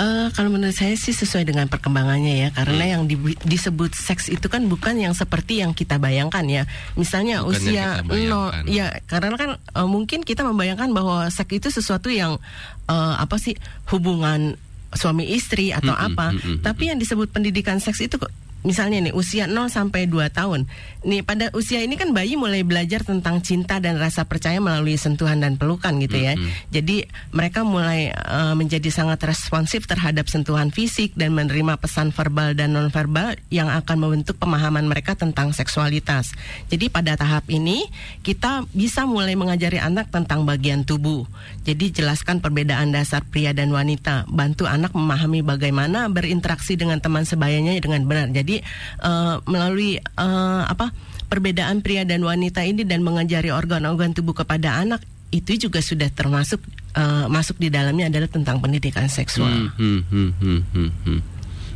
Eh, 0.00 0.26
kalau 0.32 0.48
menurut 0.48 0.72
saya 0.72 0.96
sih 0.96 1.12
sesuai 1.12 1.44
dengan 1.44 1.68
perkembangannya 1.68 2.34
ya, 2.38 2.48
karena 2.50 2.80
Hmm. 2.80 2.92
yang 2.96 3.02
di- 3.04 3.36
disebut 3.38 3.92
seks 3.92 4.32
itu 4.32 4.48
kan 4.48 4.64
bukan 4.64 4.96
yang 4.96 5.12
seperti 5.12 5.60
yang 5.60 5.76
kita 5.76 6.00
bayangkan 6.00 6.40
ya. 6.42 6.64
Misalnya 6.94 7.44
Bukan 7.44 7.60
usia 7.60 8.00
nol, 8.00 8.48
ya 8.64 8.96
karena 9.04 9.36
kan 9.36 9.50
eh, 9.60 9.84
mungkin 9.86 10.24
kita 10.24 10.40
membayangkan 10.40 10.88
bahwa 10.90 11.28
seks 11.28 11.52
itu 11.52 11.68
sesuatu 11.68 12.08
yang 12.08 12.40
eh, 12.86 13.14
apa 13.14 13.36
sih 13.36 13.52
hubungan 13.86 14.56
suami 14.90 15.28
istri 15.30 15.70
atau 15.70 15.92
Mm-mm, 15.92 16.08
apa. 16.08 16.26
mm-mm, 16.32 16.56
Tapi 16.64 16.82
yang 16.88 16.98
disebut 16.98 17.28
pendidikan 17.28 17.76
seks 17.76 18.00
itu 18.00 18.16
misalnya 18.62 19.10
nih 19.10 19.14
usia 19.16 19.48
0 19.48 19.72
sampai 19.72 20.04
2 20.08 20.30
tahun. 20.32 20.68
Nih 21.00 21.24
pada 21.24 21.48
usia 21.56 21.80
ini 21.80 21.96
kan 21.96 22.12
bayi 22.12 22.36
mulai 22.36 22.60
belajar 22.60 23.00
tentang 23.00 23.40
cinta 23.40 23.80
dan 23.80 23.96
rasa 23.96 24.28
percaya 24.28 24.60
melalui 24.60 25.00
sentuhan 25.00 25.40
dan 25.40 25.56
pelukan 25.56 25.96
gitu 26.02 26.20
ya. 26.20 26.36
Mm-mm. 26.36 26.50
Jadi 26.68 27.08
mereka 27.32 27.64
mulai 27.64 28.12
eh, 28.12 28.54
menjadi 28.56 28.90
sangat 28.92 29.22
responsif 29.24 29.88
terhadap 29.88 30.28
sentuhan 30.28 30.68
fisik 30.68 31.16
dan 31.16 31.32
menerima 31.32 31.80
pesan 31.80 32.12
verbal 32.12 32.52
dan 32.52 32.76
nonverbal 32.76 33.38
yang 33.48 33.72
akan 33.72 33.96
membentuk 33.96 34.36
pemahaman 34.36 34.84
mereka 34.84 35.16
tentang 35.16 35.56
seksualitas. 35.56 36.34
Jadi 36.68 36.92
pada 36.92 37.16
tahap 37.16 37.48
ini 37.48 37.86
kita 38.20 38.66
bisa 38.74 39.06
mulai 39.06 39.38
mengajari 39.38 39.80
anak 39.80 40.10
tentang 40.10 40.44
bagian 40.44 40.82
tubuh. 40.82 41.24
Jadi 41.62 41.94
jelaskan 41.94 42.42
perbedaan 42.42 42.90
dasar 42.90 43.22
pria 43.22 43.54
dan 43.54 43.70
wanita, 43.70 44.26
bantu 44.26 44.66
anak 44.66 44.90
memahami 44.92 45.40
bagaimana 45.46 46.10
berinteraksi 46.10 46.74
dengan 46.74 46.98
teman 46.98 47.22
sebayanya 47.22 47.78
dengan 47.78 48.02
benar. 48.04 48.28
Jadi 48.34 48.49
eh, 48.58 49.36
melalui 49.46 49.94
eh, 49.94 50.62
apa 50.66 50.90
perbedaan 51.30 51.78
pria 51.78 52.02
dan 52.02 52.26
wanita 52.26 52.66
ini 52.66 52.82
dan 52.82 53.06
mengajari 53.06 53.54
organ-organ 53.54 54.10
tubuh 54.10 54.34
kepada 54.34 54.82
anak 54.82 54.98
itu 55.30 55.70
juga 55.70 55.78
sudah 55.78 56.10
termasuk 56.10 56.58
eh, 56.98 57.26
masuk 57.30 57.54
di 57.56 57.70
dalamnya 57.70 58.10
adalah 58.10 58.26
tentang 58.26 58.58
pendidikan 58.58 59.06
seksual. 59.06 59.70
Hmm, 59.70 59.70
hmm, 59.78 60.00
hmm, 60.10 60.30
hmm, 60.42 60.60
hmm, 60.74 60.90
hmm. 61.06 61.20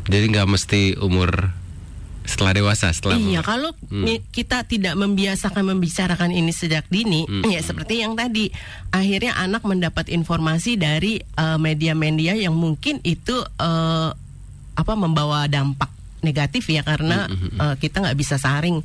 Jadi 0.04 0.24
nggak 0.34 0.48
mesti 0.50 0.82
umur 0.98 1.54
setelah 2.24 2.56
dewasa, 2.56 2.88
setelah 2.88 3.20
Iya, 3.20 3.40
umur. 3.40 3.44
kalau 3.44 3.70
Hmm. 3.92 4.08
kita 4.32 4.64
tidak 4.64 4.96
membiasakan 4.96 5.76
membicarakan 5.76 6.32
ini 6.32 6.50
sejak 6.50 6.88
dini, 6.88 7.28
Hmm. 7.28 7.44
ya 7.46 7.60
seperti 7.60 8.00
yang 8.00 8.16
tadi, 8.16 8.48
akhirnya 8.90 9.36
anak 9.36 9.60
mendapat 9.62 10.08
informasi 10.08 10.74
dari 10.74 11.20
eh, 11.20 11.58
media-media 11.60 12.32
yang 12.34 12.56
mungkin 12.56 12.98
itu 13.04 13.36
eh, 13.60 14.10
apa 14.74 14.92
membawa 14.96 15.46
dampak 15.46 15.92
negatif 16.24 16.64
ya 16.66 16.80
karena 16.80 17.28
Hmm, 17.28 17.36
hmm, 17.36 17.50
hmm. 17.52 17.60
eh, 17.60 17.74
kita 17.78 18.00
nggak 18.00 18.16
bisa 18.16 18.34
saring 18.34 18.80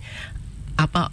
apa 0.76 1.08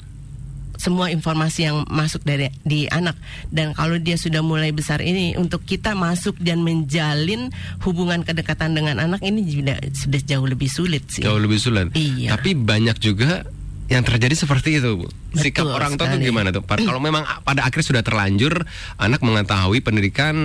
semua 0.76 1.08
informasi 1.08 1.64
yang 1.64 1.88
masuk 1.88 2.20
dari 2.20 2.52
di 2.60 2.84
anak 2.86 3.16
dan 3.48 3.72
kalau 3.72 3.96
dia 3.96 4.14
sudah 4.14 4.44
mulai 4.44 4.70
besar 4.70 5.00
ini 5.00 5.32
untuk 5.34 5.64
kita 5.64 5.96
masuk 5.96 6.36
dan 6.36 6.60
menjalin 6.60 7.48
hubungan 7.80 8.20
kedekatan 8.20 8.76
dengan 8.76 9.00
anak 9.00 9.24
ini 9.24 9.40
sudah 9.40 9.80
sudah 9.88 10.20
jauh 10.20 10.44
lebih 10.44 10.68
sulit 10.68 11.08
sih. 11.08 11.24
Jauh 11.24 11.40
lebih 11.40 11.56
sulit. 11.56 11.88
Iya. 11.96 12.36
Tapi 12.36 12.52
banyak 12.52 13.00
juga 13.00 13.48
yang 13.88 14.04
terjadi 14.04 14.36
seperti 14.36 14.76
itu, 14.76 15.00
Bu. 15.00 15.08
Sikap 15.32 15.64
Betul 15.64 15.72
orang 15.72 15.92
tua 15.94 16.06
tuh 16.06 16.20
sekali. 16.20 16.28
gimana 16.28 16.48
tuh? 16.52 16.60
Kalau 16.84 17.00
memang 17.00 17.24
pada 17.40 17.64
akhirnya 17.64 17.86
sudah 17.86 18.02
terlanjur, 18.04 18.60
anak 19.00 19.24
mengetahui 19.24 19.80
pendidikan 19.80 20.36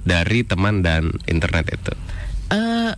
dari 0.00 0.48
teman 0.48 0.80
dan 0.80 1.12
internet 1.28 1.76
itu. 1.76 1.92
eh 2.48 2.92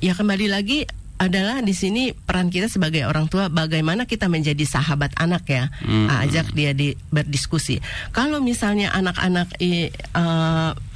ya 0.00 0.16
kembali 0.16 0.48
lagi 0.48 0.88
adalah 1.20 1.60
di 1.60 1.76
sini 1.76 2.16
peran 2.16 2.48
kita 2.48 2.72
sebagai 2.72 3.04
orang 3.04 3.28
tua 3.28 3.52
bagaimana 3.52 4.08
kita 4.08 4.32
menjadi 4.32 4.64
sahabat 4.64 5.12
anak 5.20 5.44
ya 5.44 5.68
Hmm. 5.84 6.08
Ah, 6.08 6.24
ajak 6.24 6.56
dia 6.56 6.72
di 6.72 6.96
berdiskusi 7.12 7.84
kalau 8.16 8.40
misalnya 8.40 8.88
anak-anak 8.96 9.52
eh, 9.60 9.92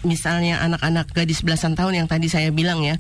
misalnya 0.04 0.64
anak-anak 0.64 1.12
gadis 1.12 1.44
belasan 1.44 1.76
tahun 1.76 2.04
yang 2.04 2.08
tadi 2.08 2.32
saya 2.32 2.48
bilang 2.48 2.80
ya 2.80 2.96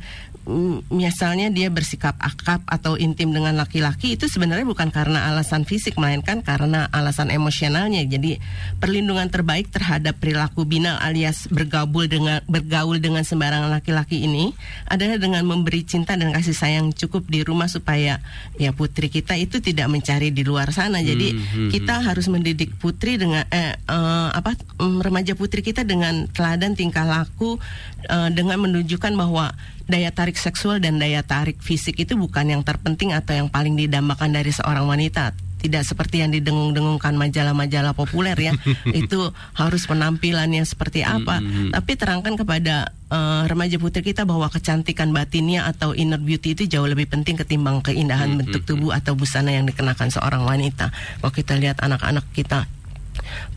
misalnya 0.88 1.52
dia 1.52 1.68
bersikap 1.68 2.16
akrab 2.18 2.64
atau 2.64 2.96
intim 2.96 3.30
dengan 3.30 3.52
laki-laki 3.56 4.16
itu 4.16 4.26
sebenarnya 4.26 4.64
bukan 4.64 4.88
karena 4.88 5.28
alasan 5.28 5.68
fisik 5.68 6.00
melainkan 6.00 6.40
karena 6.40 6.88
alasan 6.90 7.28
emosionalnya. 7.28 8.02
Jadi 8.08 8.40
perlindungan 8.80 9.28
terbaik 9.28 9.68
terhadap 9.68 10.16
perilaku 10.18 10.64
binal 10.64 10.96
alias 11.00 11.46
bergaul 11.52 12.08
dengan 12.08 12.40
bergaul 12.48 12.98
dengan 12.98 13.22
sembarangan 13.22 13.68
laki-laki 13.68 14.24
ini 14.24 14.56
adalah 14.88 15.20
dengan 15.20 15.44
memberi 15.44 15.84
cinta 15.84 16.16
dan 16.16 16.32
kasih 16.32 16.56
sayang 16.56 16.86
cukup 16.96 17.28
di 17.28 17.44
rumah 17.44 17.68
supaya 17.68 18.20
ya 18.56 18.70
putri 18.72 19.12
kita 19.12 19.36
itu 19.36 19.60
tidak 19.60 19.92
mencari 19.92 20.32
di 20.32 20.40
luar 20.40 20.72
sana. 20.72 21.04
Jadi 21.04 21.34
Hmm, 21.34 21.68
hmm, 21.68 21.70
kita 21.70 21.94
harus 22.00 22.26
mendidik 22.30 22.70
putri 22.78 23.18
dengan 23.18 23.42
eh, 23.50 23.74
eh, 23.74 24.28
apa 24.30 24.54
mm, 24.78 24.98
remaja 25.02 25.32
putri 25.34 25.60
kita 25.60 25.82
dengan 25.82 26.30
teladan 26.30 26.78
tingkah 26.78 27.04
laku 27.04 27.58
eh, 28.06 28.30
dengan 28.30 28.62
menunjukkan 28.62 29.12
bahwa 29.18 29.52
daya 29.84 30.10
tarik 30.10 30.40
seksual 30.40 30.80
dan 30.80 30.96
daya 30.96 31.20
tarik 31.20 31.60
fisik 31.60 32.00
itu 32.00 32.16
bukan 32.16 32.48
yang 32.48 32.62
terpenting 32.64 33.12
atau 33.12 33.36
yang 33.36 33.48
paling 33.52 33.76
didambakan 33.76 34.32
dari 34.32 34.50
seorang 34.50 34.88
wanita. 34.88 35.36
Tidak 35.64 35.80
seperti 35.80 36.20
yang 36.20 36.28
didengung-dengungkan 36.28 37.16
majalah-majalah 37.16 37.96
populer 37.96 38.36
ya. 38.36 38.52
Itu 39.00 39.32
harus 39.56 39.88
penampilannya 39.88 40.60
seperti 40.60 41.00
apa. 41.00 41.40
Hmm, 41.40 41.48
hmm. 41.48 41.70
tapi 41.72 41.96
terangkan 41.96 42.36
kepada 42.36 42.92
eh, 43.08 43.42
remaja 43.48 43.80
putri 43.80 44.04
kita 44.04 44.28
bahwa 44.28 44.52
kecantikan 44.52 45.16
batinnya 45.16 45.64
atau 45.64 45.96
inner 45.96 46.20
beauty 46.20 46.52
itu 46.52 46.68
jauh 46.68 46.84
lebih 46.84 47.08
penting 47.08 47.40
ketimbang 47.40 47.80
keindahan 47.80 48.36
Hmm, 48.36 48.44
bentuk 48.44 48.68
tubuh 48.68 48.92
atau 48.92 49.16
busana 49.16 49.56
yang 49.56 49.64
dikenakan 49.64 50.12
seorang 50.12 50.44
wanita. 50.44 50.92
Kalau 51.24 51.32
kita 51.32 51.56
lihat 51.56 51.80
anak-anak 51.80 52.28
kita 52.36 52.68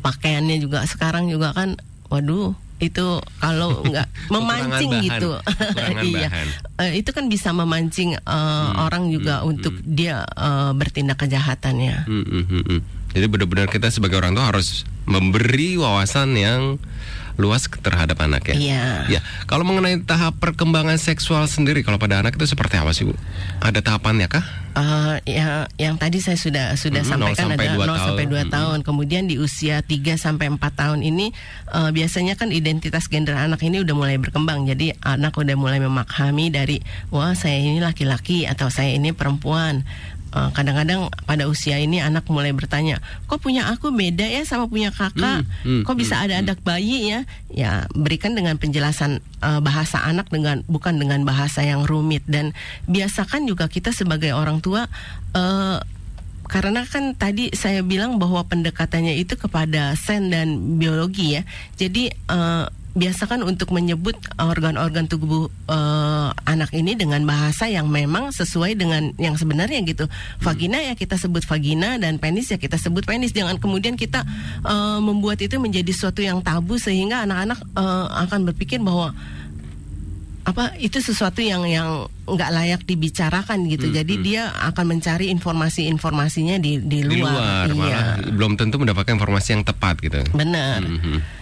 pakaiannya 0.02 0.58
juga 0.62 0.86
sekarang 0.86 1.28
juga 1.28 1.52
kan 1.54 1.76
waduh 2.08 2.56
itu 2.78 3.22
kalau 3.42 3.82
nggak 3.82 4.08
memancing 4.34 4.92
bahan, 4.94 5.06
gitu. 5.06 5.30
Iya. 6.08 6.30
bahan. 6.30 6.48
Eh, 6.86 6.92
itu 7.02 7.10
kan 7.10 7.26
bisa 7.28 7.50
memancing 7.52 8.18
eh, 8.18 8.70
orang 8.78 9.10
juga 9.10 9.42
hmm, 9.42 9.50
untuk 9.50 9.74
dia 9.82 10.24
eh, 10.24 10.72
bertindak 10.78 11.26
kejahatannya. 11.26 12.06
Hmm, 12.06 12.26
hmm, 12.26 12.46
hmm, 12.46 12.64
hmm. 12.70 12.80
Jadi 13.18 13.26
benar-benar 13.26 13.68
kita 13.72 13.90
sebagai 13.90 14.22
orang 14.22 14.38
tua 14.38 14.54
harus 14.54 14.86
memberi 15.08 15.80
wawasan 15.80 16.36
yang 16.38 16.62
luas 17.38 17.70
terhadap 17.70 18.18
anak 18.20 18.50
ya. 18.50 18.56
Iya. 18.58 18.84
Ya, 19.08 19.22
kalau 19.46 19.62
mengenai 19.62 20.02
tahap 20.02 20.42
perkembangan 20.42 20.98
seksual 20.98 21.46
sendiri 21.46 21.82
kalau 21.82 21.98
pada 21.98 22.18
anak 22.20 22.34
itu 22.34 22.50
seperti 22.50 22.76
apa 22.76 22.92
sih 22.92 23.06
Bu? 23.06 23.14
Ada 23.62 23.80
tahapannya 23.80 24.26
kah? 24.26 24.46
Uh, 24.74 25.18
ya, 25.26 25.66
yang 25.78 25.98
tadi 25.98 26.22
saya 26.22 26.38
sudah 26.38 26.78
sudah 26.78 27.02
Hmm, 27.02 27.18
sampaikan 27.18 27.50
0 27.50 27.58
sampai 27.58 27.66
ada 27.66 27.74
2 27.74 27.82
0 27.82 27.90
tahun. 27.90 28.06
sampai 28.06 28.26
2 28.26 28.38
Hmm. 28.38 28.52
tahun. 28.52 28.78
Kemudian 28.86 29.24
di 29.26 29.36
usia 29.38 29.82
3 29.82 30.14
sampai 30.18 30.50
4 30.50 30.74
tahun 30.74 31.02
ini 31.02 31.34
uh, 31.72 31.90
biasanya 31.90 32.34
kan 32.34 32.50
identitas 32.50 33.06
gender 33.06 33.34
anak 33.34 33.58
ini 33.62 33.82
udah 33.82 33.94
mulai 33.94 34.18
berkembang. 34.18 34.66
Jadi 34.66 34.94
anak 35.00 35.34
udah 35.34 35.54
mulai 35.54 35.78
memahami 35.78 36.50
dari 36.50 36.78
wah 37.10 37.34
saya 37.34 37.58
ini 37.58 37.82
laki-laki 37.82 38.46
atau 38.46 38.70
saya 38.70 38.94
ini 38.94 39.14
perempuan. 39.14 39.82
Uh, 40.36 40.52
kadang-kadang 40.52 41.08
pada 41.24 41.48
usia 41.48 41.80
ini 41.80 42.04
anak 42.04 42.28
mulai 42.28 42.52
bertanya, 42.52 43.00
kok 43.26 43.40
punya 43.40 43.72
aku 43.72 43.96
beda 43.96 44.28
ya 44.28 44.44
sama 44.44 44.68
punya 44.68 44.92
kakak? 44.92 45.48
Hmm, 45.64 45.82
hmm, 45.82 45.84
kok 45.88 45.96
bisa 45.96 46.20
ada 46.20 46.40
anak 46.40 46.60
bayi 46.62 47.12
ya? 47.12 47.20
Ya 47.48 47.72
berikan 47.96 48.36
dengan 48.36 48.60
penjelasan 48.60 49.24
uh, 49.40 49.60
bahasa 49.64 50.04
anak 50.04 50.28
dengan 50.28 50.68
bukan 50.68 51.00
dengan 51.00 51.24
bahasa 51.24 51.64
yang 51.64 51.88
rumit 51.88 52.28
dan 52.28 52.52
biasakan 52.92 53.48
juga 53.48 53.72
kita 53.72 53.96
sebagai 53.96 54.36
orang 54.36 54.60
tua 54.60 54.92
uh, 55.32 55.80
karena 56.48 56.88
kan 56.88 57.12
tadi 57.14 57.52
saya 57.52 57.84
bilang 57.84 58.16
bahwa 58.18 58.40
pendekatannya 58.48 59.20
itu 59.20 59.36
kepada 59.36 59.94
sen 60.00 60.32
dan 60.32 60.80
biologi 60.80 61.36
ya. 61.36 61.44
Jadi 61.76 62.08
uh, 62.32 62.72
biasakan 62.98 63.46
untuk 63.46 63.70
menyebut 63.70 64.18
organ-organ 64.42 65.06
tubuh 65.06 65.54
uh, 65.70 66.34
anak 66.50 66.74
ini 66.74 66.98
dengan 66.98 67.22
bahasa 67.30 67.70
yang 67.70 67.86
memang 67.88 68.34
sesuai 68.34 68.74
dengan 68.74 69.14
yang 69.22 69.38
sebenarnya 69.38 69.86
gitu. 69.86 70.10
Vagina 70.42 70.82
ya 70.82 70.98
kita 70.98 71.14
sebut 71.16 71.46
vagina 71.46 72.02
dan 72.02 72.18
penis 72.18 72.50
ya 72.50 72.58
kita 72.58 72.82
sebut 72.82 73.06
penis. 73.06 73.32
Jangan 73.38 73.62
kemudian 73.62 73.94
kita 73.94 74.26
uh, 74.66 74.98
membuat 74.98 75.38
itu 75.46 75.62
menjadi 75.62 75.94
sesuatu 75.94 76.26
yang 76.26 76.42
tabu 76.42 76.82
sehingga 76.82 77.22
anak-anak 77.30 77.62
uh, 77.78 78.10
akan 78.26 78.50
berpikir 78.50 78.82
bahwa 78.82 79.14
apa 80.48 80.80
itu 80.80 81.04
sesuatu 81.04 81.44
yang 81.44 81.68
yang 81.68 82.08
nggak 82.24 82.50
layak 82.56 82.82
dibicarakan 82.88 83.68
gitu. 83.68 83.92
Hmm, 83.92 83.96
Jadi 84.00 84.14
hmm. 84.16 84.24
dia 84.24 84.44
akan 84.72 84.96
mencari 84.96 85.28
informasi-informasinya 85.36 86.56
di 86.56 86.80
di 86.80 87.04
luar. 87.04 87.14
Di 87.14 87.20
luar, 87.20 87.66
Iya. 87.68 87.76
malah 87.76 88.08
belum 88.32 88.52
tentu 88.56 88.80
mendapatkan 88.80 89.12
informasi 89.20 89.60
yang 89.60 89.64
tepat 89.68 90.00
gitu. 90.00 90.24
Benar. 90.32 90.88
Mhm. 90.88 91.37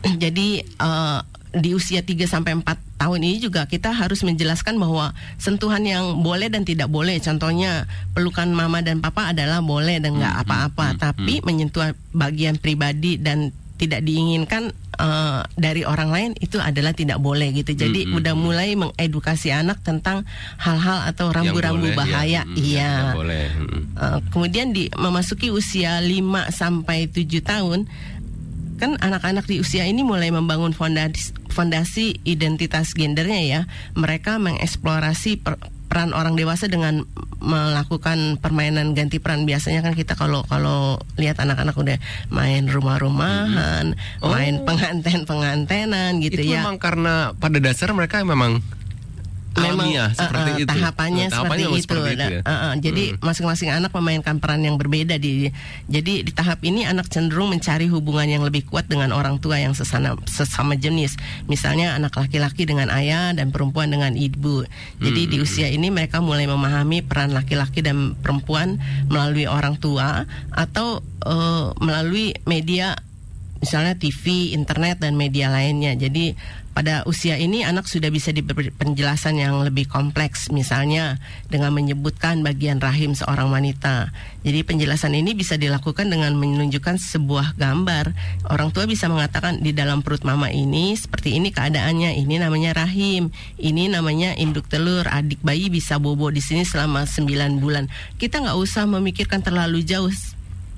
Jadi 0.00 0.62
eh, 0.62 1.20
di 1.50 1.74
usia 1.74 2.06
3 2.06 2.30
sampai 2.30 2.62
4 2.62 3.00
tahun 3.00 3.20
ini 3.26 3.42
juga 3.42 3.66
kita 3.66 3.90
harus 3.90 4.22
menjelaskan 4.22 4.78
bahwa 4.78 5.10
sentuhan 5.40 5.82
yang 5.82 6.22
boleh 6.22 6.46
dan 6.46 6.62
tidak 6.62 6.86
boleh. 6.86 7.18
Contohnya 7.18 7.90
pelukan 8.14 8.52
mama 8.54 8.84
dan 8.86 9.02
papa 9.02 9.34
adalah 9.34 9.58
boleh 9.58 9.98
dan 9.98 10.14
nggak 10.20 10.34
Hmm, 10.36 10.42
apa-apa, 10.46 10.86
hmm, 10.86 10.94
hmm, 10.94 11.02
tapi 11.02 11.34
menyentuh 11.42 11.90
bagian 12.14 12.54
pribadi 12.60 13.18
dan 13.18 13.50
tidak 13.80 14.04
diinginkan 14.04 14.76
eh, 15.00 15.40
dari 15.56 15.88
orang 15.88 16.12
lain 16.12 16.30
itu 16.36 16.60
adalah 16.60 16.92
tidak 16.92 17.16
boleh 17.18 17.48
gitu. 17.56 17.72
Jadi 17.72 18.04
Hmm, 18.04 18.12
hmm, 18.14 18.18
udah 18.20 18.34
hmm. 18.36 18.44
mulai 18.44 18.68
mengedukasi 18.76 19.48
anak 19.50 19.80
tentang 19.80 20.28
hal-hal 20.60 21.08
atau 21.08 21.32
rambu-rambu 21.32 21.88
ya. 21.88 21.96
bahaya. 21.96 22.42
Yang 22.52 22.60
iya. 22.60 22.92
boleh. 23.16 23.44
Uh, 23.96 24.20
kemudian 24.28 24.76
di 24.76 24.92
memasuki 24.92 25.48
usia 25.48 25.98
5 25.98 26.52
sampai 26.52 27.08
7 27.08 27.40
tahun 27.40 27.88
kan 28.80 28.96
anak-anak 28.96 29.44
di 29.44 29.60
usia 29.60 29.84
ini 29.84 30.00
mulai 30.00 30.32
membangun 30.32 30.72
fondasi, 30.72 31.36
fondasi 31.52 32.16
identitas 32.24 32.96
gendernya 32.96 33.40
ya. 33.44 33.60
Mereka 33.92 34.40
mengeksplorasi 34.40 35.44
per- 35.44 35.60
peran 35.90 36.14
orang 36.14 36.38
dewasa 36.38 36.70
dengan 36.70 37.02
melakukan 37.42 38.38
permainan 38.38 38.94
ganti 38.94 39.18
peran. 39.18 39.42
Biasanya 39.42 39.82
kan 39.82 39.98
kita 39.98 40.14
kalau 40.14 40.46
kalau 40.46 41.02
lihat 41.18 41.42
anak-anak 41.42 41.74
udah 41.74 41.98
main 42.30 42.70
rumah-rumahan, 42.70 43.98
Oh. 44.22 44.30
main 44.30 44.62
penganten-pengantenan 44.62 46.22
gitu 46.22 46.46
itu 46.46 46.54
ya. 46.54 46.62
memang 46.62 46.78
karena 46.78 47.34
pada 47.34 47.58
dasar 47.58 47.90
mereka 47.90 48.22
memang 48.22 48.62
memang 49.56 49.86
alamiah 49.90 50.08
uh, 50.08 50.14
seperti 50.14 50.50
uh, 50.50 50.60
itu. 50.62 50.68
tahapannya, 50.70 51.26
Oh, 51.26 51.34
seperti, 51.42 51.62
itu. 51.62 51.82
seperti 51.82 52.12
Nah, 52.14 52.28
ya. 52.30 52.40
uh, 52.42 52.52
uh, 52.52 52.72
jadi 52.78 53.04
Hmm. 53.10 53.18
masing-masing 53.26 53.70
anak 53.74 53.90
memainkan 53.92 54.36
peran 54.38 54.62
yang 54.62 54.76
berbeda 54.78 55.18
di. 55.18 55.50
Jadi 55.90 56.22
di 56.22 56.32
tahap 56.32 56.62
ini 56.62 56.86
anak 56.86 57.10
cenderung 57.10 57.50
mencari 57.50 57.90
hubungan 57.90 58.28
yang 58.30 58.42
lebih 58.46 58.66
kuat 58.70 58.86
dengan 58.86 59.10
orang 59.10 59.42
tua 59.42 59.58
yang 59.58 59.74
sesama 59.74 60.14
sesama 60.30 60.78
jenis. 60.78 61.18
Misalnya 61.50 61.98
anak 61.98 62.14
laki-laki 62.14 62.62
dengan 62.62 62.88
ayah 62.94 63.34
dan 63.34 63.50
perempuan 63.50 63.90
dengan 63.90 64.14
ibu. 64.14 64.62
Jadi 65.02 65.20
Hmm. 65.26 65.30
di 65.32 65.36
usia 65.42 65.66
ini 65.66 65.90
mereka 65.90 66.22
mulai 66.22 66.46
memahami 66.46 67.02
peran 67.02 67.34
laki-laki 67.34 67.82
dan 67.82 68.14
perempuan 68.18 68.78
melalui 69.10 69.50
orang 69.50 69.74
tua 69.76 70.24
atau 70.54 71.02
uh, 71.26 71.74
melalui 71.82 72.32
media 72.46 72.94
misalnya 73.60 73.94
TV, 73.94 74.56
internet 74.56 74.98
dan 74.98 75.14
media 75.14 75.52
lainnya. 75.52 75.92
Jadi 75.94 76.34
pada 76.70 77.02
usia 77.04 77.34
ini 77.34 77.66
anak 77.66 77.90
sudah 77.90 78.08
bisa 78.14 78.30
diberi 78.30 78.70
penjelasan 78.70 79.36
yang 79.36 79.60
lebih 79.60 79.90
kompleks 79.90 80.54
misalnya 80.54 81.18
dengan 81.50 81.74
menyebutkan 81.74 82.40
bagian 82.46 82.78
rahim 82.78 83.12
seorang 83.12 83.50
wanita. 83.50 84.14
Jadi 84.46 84.64
penjelasan 84.64 85.12
ini 85.12 85.36
bisa 85.36 85.58
dilakukan 85.58 86.08
dengan 86.08 86.32
menunjukkan 86.38 86.96
sebuah 86.96 87.58
gambar. 87.58 88.14
Orang 88.48 88.72
tua 88.72 88.88
bisa 88.88 89.10
mengatakan 89.10 89.60
di 89.60 89.76
dalam 89.76 90.00
perut 90.00 90.24
mama 90.24 90.48
ini 90.48 90.96
seperti 90.96 91.36
ini 91.36 91.52
keadaannya, 91.52 92.16
ini 92.16 92.40
namanya 92.40 92.72
rahim, 92.86 93.28
ini 93.60 93.90
namanya 93.90 94.32
induk 94.38 94.70
telur, 94.70 95.04
adik 95.10 95.42
bayi 95.44 95.68
bisa 95.68 96.00
bobo 96.00 96.32
di 96.32 96.40
sini 96.40 96.64
selama 96.64 97.04
9 97.04 97.60
bulan. 97.60 97.90
Kita 98.16 98.40
nggak 98.40 98.56
usah 98.56 98.88
memikirkan 98.88 99.44
terlalu 99.44 99.84
jauh 99.84 100.08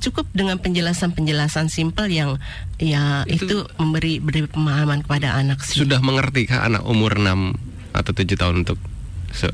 cukup 0.03 0.27
dengan 0.35 0.59
penjelasan-penjelasan 0.59 1.71
simpel 1.71 2.11
yang 2.11 2.43
ya 2.83 3.23
Itu- 3.31 3.47
itu, 3.47 3.59
memberi 3.79 4.19
beri 4.19 4.51
pemahaman 4.51 5.07
kepada 5.07 5.39
anak 5.39 5.63
sih. 5.63 5.87
Sudah 5.87 6.03
mengerti 6.03 6.51
kah 6.51 6.67
anak 6.67 6.83
umur 6.83 7.15
6 7.17 7.55
atau 7.95 8.11
7 8.11 8.35
tahun 8.35 8.67
untuk 8.67 8.79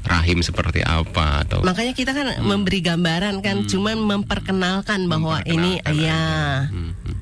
rahim 0.08 0.42
seperti 0.42 0.82
apa 0.82 1.46
atau 1.46 1.62
Makanya 1.62 1.94
kita 1.94 2.10
kan 2.10 2.42
memberi 2.42 2.82
gambaran 2.82 3.38
kan, 3.44 3.62
cuman 3.70 4.02
memperkenalkan 4.02 5.06
bahwa 5.06 5.38
ini 5.46 5.78
Memperkenalkan 5.78 6.02
ya 6.02 6.18
aja. 6.18 6.72
Hmm, 6.72 6.92
hmm. 6.98 7.16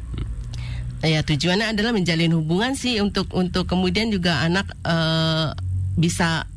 ya 1.05 1.21
tujuannya 1.21 1.67
adalah 1.77 1.93
menjalin 1.93 2.33
hubungan 2.33 2.73
sih 2.73 2.99
untuk 3.05 3.29
untuk 3.37 3.69
kemudian 3.69 4.09
juga 4.09 4.41
anak 4.41 4.73
eh, 4.89 5.53
bisa 6.01 6.49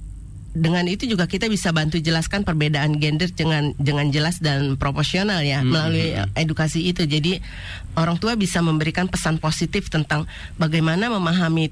dengan 0.49 0.85
itu 0.89 1.05
juga 1.05 1.29
kita 1.29 1.45
bisa 1.45 1.69
bantu 1.69 2.01
jelaskan 2.01 2.41
perbedaan 2.41 2.97
gender 2.97 3.29
dengan 3.29 3.71
dengan 3.77 4.09
jelas 4.09 4.41
dan 4.41 4.75
proporsional 4.81 5.45
ya 5.45 5.61
Hmm, 5.61 5.69
melalui 5.69 6.17
eh, 6.17 6.25
edukasi 6.39 6.89
itu. 6.89 7.05
Jadi 7.05 7.37
orang 7.93 8.17
tua 8.17 8.33
bisa 8.33 8.63
memberikan 8.63 9.05
pesan 9.05 9.37
positif 9.37 9.91
tentang 9.91 10.25
bagaimana 10.57 11.11
memahami 11.11 11.69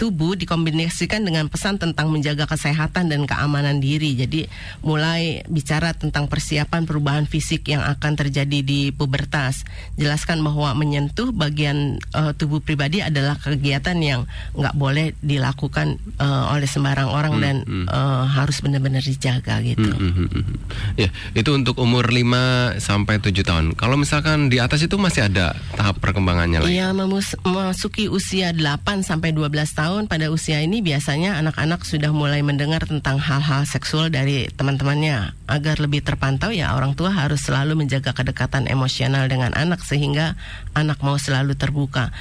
tubuh 0.00 0.32
dikombinasikan 0.32 1.20
dengan 1.20 1.52
pesan 1.52 1.76
tentang 1.76 2.08
menjaga 2.08 2.48
kesehatan 2.48 3.12
dan 3.12 3.28
keamanan 3.28 3.84
diri. 3.84 4.16
Jadi 4.16 4.48
mulai 4.80 5.44
bicara 5.44 5.92
tentang 5.92 6.24
persiapan 6.24 6.88
perubahan 6.88 7.28
fisik 7.28 7.68
yang 7.68 7.84
akan 7.84 8.16
terjadi 8.16 8.64
di 8.64 8.96
pubertas. 8.96 9.68
Jelaskan 10.00 10.40
bahwa 10.40 10.72
menyentuh 10.72 11.36
bagian 11.36 12.00
eh, 12.16 12.32
tubuh 12.32 12.64
pribadi 12.64 13.04
adalah 13.04 13.36
kegiatan 13.36 14.00
yang 14.00 14.24
nggak 14.56 14.72
boleh 14.72 15.12
dilakukan 15.20 16.00
eh, 16.16 16.44
oleh 16.56 16.64
sembarang 16.64 17.12
orang 17.12 17.40
Hmm, 17.40 17.44
dan 17.44 17.56
hmm. 17.64 17.86
eh, 17.88 18.24
harus 18.36 18.60
benar-benar 18.60 19.02
dijaga 19.04 19.60
gitu. 19.64 19.90
Hmm, 19.90 20.12
hmm, 20.16 20.28
hmm, 20.28 20.44
hmm. 20.44 20.56
Ya, 21.00 21.08
itu 21.32 21.50
untuk 21.52 21.80
umur 21.80 22.08
5 22.08 22.78
sampai 22.78 23.20
7 23.20 23.44
tahun. 23.44 23.64
Kalau 23.76 23.96
misalkan 23.96 24.52
di 24.52 24.60
atas 24.60 24.84
itu 24.84 24.96
masih 25.00 25.28
ada 25.28 25.56
tahap 25.76 25.98
perkembangannya 26.00 26.64
lagi. 26.64 26.76
Iya, 26.76 26.92
memasuki 26.92 28.08
usia 28.12 28.52
8 28.52 29.04
sampai 29.04 29.32
12 29.32 29.50
tahun 29.72 29.89
pada 30.06 30.30
usia 30.30 30.62
ini 30.62 30.78
biasanya 30.84 31.40
anak-anak 31.42 31.82
sudah 31.82 32.14
mulai 32.14 32.40
mendengar 32.46 32.86
tentang 32.86 33.18
hal-hal 33.18 33.66
seksual 33.66 34.06
dari 34.08 34.46
teman-temannya. 34.54 35.34
Agar 35.50 35.82
lebih 35.82 36.06
terpantau 36.06 36.54
ya 36.54 36.78
orang 36.78 36.94
tua 36.94 37.10
harus 37.10 37.42
selalu 37.42 37.74
menjaga 37.74 38.14
kedekatan 38.14 38.70
emosional 38.70 39.26
dengan 39.26 39.50
anak 39.58 39.82
sehingga 39.82 40.38
anak 40.78 41.02
mau 41.02 41.18
selalu 41.18 41.58
terbuka. 41.58 42.14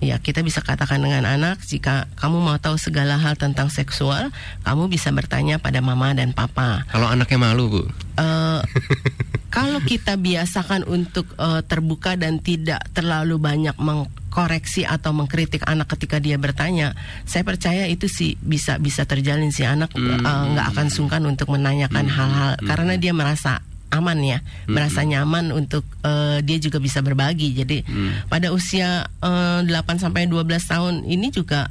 Ya, 0.00 0.16
kita 0.16 0.40
bisa 0.40 0.64
katakan 0.64 1.04
dengan 1.04 1.28
anak, 1.28 1.60
jika 1.60 2.08
kamu 2.16 2.40
mau 2.40 2.56
tahu 2.56 2.80
segala 2.80 3.20
hal 3.20 3.36
tentang 3.36 3.68
seksual, 3.68 4.32
kamu 4.64 4.88
bisa 4.88 5.12
bertanya 5.12 5.60
pada 5.60 5.84
mama 5.84 6.16
dan 6.16 6.32
papa. 6.32 6.88
Kalau 6.88 7.04
anaknya 7.04 7.36
malu, 7.36 7.68
Bu. 7.68 7.82
Eh, 8.16 8.60
kalau 9.50 9.82
kita 9.82 10.14
biasakan 10.14 10.86
untuk 10.86 11.26
eh, 11.34 11.60
terbuka 11.66 12.14
dan 12.14 12.38
tidak 12.38 12.80
terlalu 12.94 13.36
banyak 13.36 13.74
mengkoreksi 13.76 14.86
atau 14.86 15.10
mengkritik 15.10 15.66
anak 15.66 15.90
ketika 15.92 16.22
dia 16.22 16.38
bertanya, 16.38 16.94
saya 17.26 17.42
percaya 17.42 17.90
itu 17.90 18.06
sih 18.06 18.38
bisa 18.38 18.78
bisa 18.78 19.02
terjalin 19.04 19.50
si 19.50 19.66
anak 19.66 19.90
eh, 19.94 20.00
Hmm. 20.00 20.54
nggak 20.54 20.66
akan 20.72 20.86
sungkan 20.88 21.22
untuk 21.26 21.50
menanyakan 21.50 22.06
hal-hal 22.06 22.56
karena 22.62 22.94
dia 22.96 23.10
merasa 23.10 23.58
aman 23.90 24.22
ya, 24.22 24.38
merasa 24.70 25.02
nyaman 25.02 25.50
untuk 25.50 25.82
eh, 26.06 26.38
dia 26.46 26.62
juga 26.62 26.78
bisa 26.78 27.02
berbagi. 27.02 27.50
Jadi 27.58 27.82
Hmm. 27.82 28.22
pada 28.30 28.54
usia 28.54 29.10
eh, 29.18 29.60
8 29.66 29.98
sampai 29.98 30.30
12 30.30 30.62
tahun 30.62 31.02
ini 31.04 31.34
juga 31.34 31.66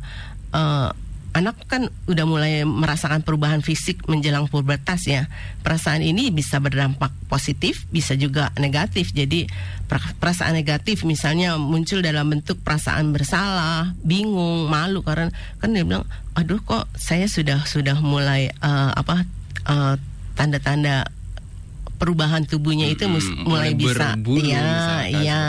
eh, 0.52 0.89
anak 1.34 1.56
kan 1.70 1.94
udah 2.10 2.26
mulai 2.26 2.65
merasakan 2.65 3.22
perubahan 3.22 3.62
fisik 3.62 4.06
menjelang 4.10 4.50
pubertas 4.50 5.06
ya. 5.06 5.30
Perasaan 5.62 6.02
ini 6.02 6.34
bisa 6.34 6.58
berdampak 6.58 7.13
positif, 7.30 7.86
bisa 7.94 8.18
juga 8.18 8.50
negatif. 8.58 9.13
Jadi 9.13 9.46
perasaan 10.18 10.58
negatif 10.58 11.06
misalnya 11.06 11.56
muncul 11.62 12.02
dalam 12.02 12.34
bentuk 12.34 12.62
perasaan 12.65 13.13
bersalah, 13.13 13.94
bingung, 14.02 14.70
malu 14.70 15.06
karena 15.06 15.30
kan 15.62 15.70
dia 15.70 15.86
bilang, 15.86 16.06
aduh 16.34 16.62
kok 16.65 16.89
saya 16.98 17.30
sudah 17.30 17.62
sudah 17.70 18.02
mulai 18.02 18.50
uh, 18.62 18.92
apa 18.98 19.26
uh, 19.70 19.96
tanda-tanda 20.34 21.06
perubahan 22.00 22.48
tubuhnya 22.48 22.88
itu 22.88 23.04
hmm, 23.04 23.44
mulai, 23.44 23.76
bisa. 23.76 24.16
iya 24.40 24.72
iya. 25.12 25.44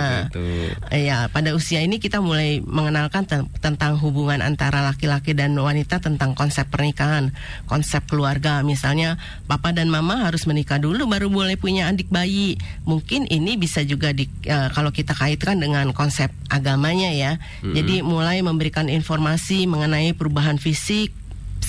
iya 0.91 1.19
pada 1.31 1.55
usia 1.55 1.79
ini 1.81 2.03
kita 2.03 2.19
mulai 2.19 2.59
mengenalkan 2.59 3.23
tentang 3.63 3.97
hubungan 4.03 4.43
antara 4.43 4.83
laki-laki 4.83 5.31
dan 5.31 5.55
wanita 5.55 6.03
tentang 6.03 6.35
konsep 6.35 6.67
pernikahan 6.67 7.31
konsep 7.71 8.03
keluarga. 8.11 8.67
Misalnya 8.67 9.15
papa 9.47 9.71
dan 9.71 9.87
mama 9.87 10.27
harus 10.27 10.51
menikah 10.51 10.83
dulu 10.83 11.07
baru 11.07 11.31
boleh 11.31 11.55
punya 11.55 11.87
adik 11.87 12.11
bayi. 12.11 12.59
Mungkin 12.83 13.31
ini 13.31 13.55
bisa 13.55 13.87
juga 13.87 14.11
di 14.11 14.27
uh, 14.51 14.75
kalau 14.75 14.91
kita 14.91 15.15
kaitkan 15.15 15.63
dengan 15.63 15.95
konsep 15.95 16.35
agamanya 16.51 17.15
ya. 17.15 17.33
Hmm. 17.63 17.77
jadi 17.77 18.03
mulai 18.03 18.43
memberikan 18.43 18.91
informasi 18.91 19.71
mengenai 19.71 20.17
perubahan 20.19 20.59
fisik 20.59 21.15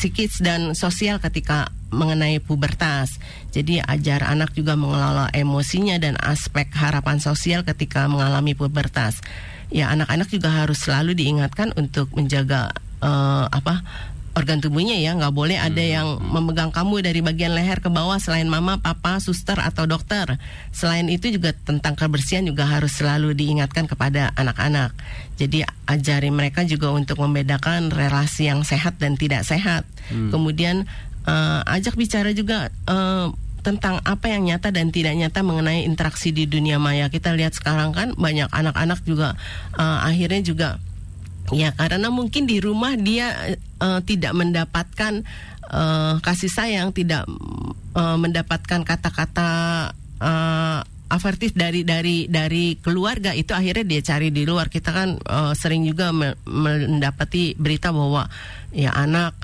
psikis 0.02 0.42
dan 0.42 0.74
sosial 0.74 1.22
ketika 1.22 1.70
mengenai 1.94 2.42
pubertas. 2.42 3.22
Jadi 3.54 3.78
ajar 3.86 4.26
anak 4.26 4.58
juga 4.58 4.74
mengelola 4.74 5.30
emosinya 5.30 6.02
dan 6.02 6.18
aspek 6.18 6.74
harapan 6.74 7.22
sosial 7.22 7.62
ketika 7.62 8.10
mengalami 8.10 8.58
pubertas. 8.58 9.22
Ya 9.70 9.94
anak-anak 9.94 10.34
juga 10.34 10.50
harus 10.50 10.82
selalu 10.82 11.14
diingatkan 11.14 11.78
untuk 11.78 12.10
menjaga 12.18 12.74
uh, 13.06 13.46
apa 13.46 13.86
organ 14.32 14.64
tubuhnya 14.64 14.96
ya 14.96 15.12
nggak 15.12 15.36
boleh 15.36 15.60
ada 15.60 15.84
hmm. 15.84 15.92
yang 15.92 16.08
memegang 16.24 16.72
kamu 16.72 17.04
dari 17.04 17.20
bagian 17.20 17.52
leher 17.52 17.84
ke 17.84 17.92
bawah 17.92 18.16
selain 18.16 18.48
mama, 18.48 18.80
papa, 18.80 19.20
suster 19.20 19.60
atau 19.60 19.84
dokter. 19.84 20.40
Selain 20.72 21.04
itu 21.12 21.28
juga 21.32 21.52
tentang 21.52 22.00
kebersihan 22.00 22.48
juga 22.48 22.64
harus 22.64 22.96
selalu 22.96 23.36
diingatkan 23.36 23.92
kepada 23.92 24.32
anak-anak. 24.40 24.96
Jadi 25.36 25.68
ajari 25.88 26.32
mereka 26.32 26.64
juga 26.64 26.96
untuk 26.96 27.20
membedakan 27.20 27.92
relasi 27.92 28.48
yang 28.48 28.64
sehat 28.64 28.96
dan 29.02 29.20
tidak 29.20 29.44
sehat. 29.44 29.84
Hmm. 30.08 30.32
Kemudian 30.32 30.88
uh, 31.28 31.62
ajak 31.68 32.00
bicara 32.00 32.32
juga 32.32 32.72
uh, 32.88 33.34
tentang 33.62 34.02
apa 34.02 34.26
yang 34.26 34.50
nyata 34.50 34.74
dan 34.74 34.90
tidak 34.90 35.14
nyata 35.14 35.46
mengenai 35.46 35.86
interaksi 35.86 36.34
di 36.34 36.48
dunia 36.48 36.80
maya. 36.80 37.12
Kita 37.12 37.36
lihat 37.36 37.54
sekarang 37.54 37.94
kan 37.94 38.16
banyak 38.18 38.50
anak-anak 38.50 39.04
juga 39.04 39.36
uh, 39.78 40.00
akhirnya 40.08 40.42
juga 40.42 40.70
ya 41.52 41.76
karena 41.76 42.08
mungkin 42.08 42.48
di 42.48 42.64
rumah 42.64 42.96
dia 42.96 43.58
uh, 43.80 44.00
tidak 44.04 44.32
mendapatkan 44.36 45.24
uh, 45.72 46.16
kasih 46.20 46.52
sayang, 46.52 46.92
tidak 46.92 47.26
uh, 47.96 48.18
mendapatkan 48.20 48.84
kata-kata 48.84 49.50
uh, 50.20 50.80
dari 51.52 51.84
dari 51.84 52.32
dari 52.32 52.80
keluarga 52.80 53.36
itu 53.36 53.52
akhirnya 53.52 53.84
dia 53.84 54.02
cari 54.04 54.32
di 54.32 54.48
luar. 54.48 54.72
Kita 54.72 54.96
kan 54.96 55.20
uh, 55.20 55.52
sering 55.52 55.84
juga 55.84 56.16
mendapati 56.48 57.56
berita 57.60 57.92
bahwa 57.92 58.32
ya 58.72 58.96
anak 58.96 59.36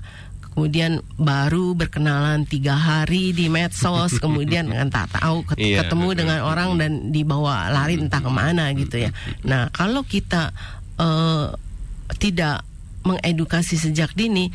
kemudian 0.55 1.03
baru 1.19 1.75
berkenalan 1.75 2.47
tiga 2.47 2.73
hari 2.79 3.35
di 3.35 3.51
medsos, 3.51 4.15
kemudian 4.23 4.71
dengan 4.71 4.87
tak 4.87 5.19
tahu 5.19 5.43
iya, 5.59 5.83
ketemu 5.83 6.07
dengan 6.15 6.39
orang 6.47 6.79
dan 6.79 7.11
dibawa 7.11 7.67
lari 7.69 7.99
entah 7.99 8.23
ke 8.23 8.31
mana 8.31 8.71
gitu 8.71 9.05
ya. 9.05 9.11
Nah 9.43 9.67
kalau 9.75 10.07
kita 10.07 10.55
uh, 10.97 11.66
tidak 12.15 12.63
mengedukasi 13.03 13.75
sejak 13.75 14.15
dini, 14.15 14.51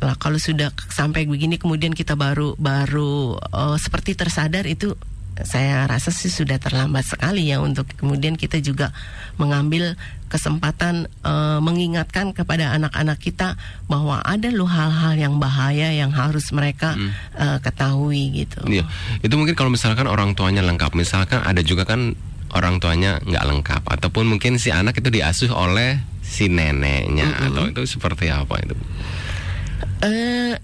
lah 0.00 0.16
kalau 0.16 0.40
sudah 0.40 0.72
sampai 0.88 1.28
begini 1.28 1.60
kemudian 1.60 1.92
kita 1.92 2.16
baru 2.16 2.56
baru 2.56 3.36
uh, 3.36 3.76
seperti 3.76 4.16
tersadar 4.16 4.64
itu 4.64 4.96
saya 5.44 5.88
rasa 5.88 6.12
sih 6.12 6.28
sudah 6.28 6.60
terlambat 6.60 7.04
sekali 7.04 7.48
ya 7.48 7.60
untuk 7.64 7.88
kemudian 7.96 8.36
kita 8.36 8.60
juga 8.60 8.92
mengambil 9.40 9.96
kesempatan 10.28 11.08
uh, 11.24 11.58
mengingatkan 11.64 12.32
kepada 12.36 12.76
anak-anak 12.76 13.18
kita 13.20 13.56
bahwa 13.88 14.20
ada 14.24 14.52
loh 14.52 14.68
hal-hal 14.68 15.16
yang 15.16 15.34
bahaya 15.40 15.92
yang 15.92 16.12
harus 16.12 16.52
mereka 16.52 16.96
hmm. 16.96 17.10
uh, 17.36 17.58
ketahui 17.60 18.44
gitu. 18.44 18.60
Iya, 18.68 18.84
itu 19.24 19.34
mungkin 19.36 19.56
kalau 19.56 19.72
misalkan 19.72 20.06
orang 20.06 20.36
tuanya 20.36 20.60
lengkap, 20.60 20.92
misalkan 20.92 21.40
ada 21.40 21.60
juga 21.64 21.88
kan 21.88 22.14
orang 22.52 22.82
tuanya 22.82 23.18
nggak 23.22 23.44
lengkap 23.46 23.82
ataupun 23.86 24.26
mungkin 24.26 24.58
si 24.58 24.74
anak 24.74 24.98
itu 24.98 25.08
diasuh 25.08 25.50
oleh 25.54 25.98
si 26.30 26.46
neneknya 26.46 27.26
mm 27.26 27.34
-hmm. 27.34 27.46
atau 27.50 27.62
itu 27.66 27.82
seperti 27.98 28.30
apa 28.30 28.54
itu? 28.62 28.78
Eh 30.00 30.06
uh, 30.06 30.54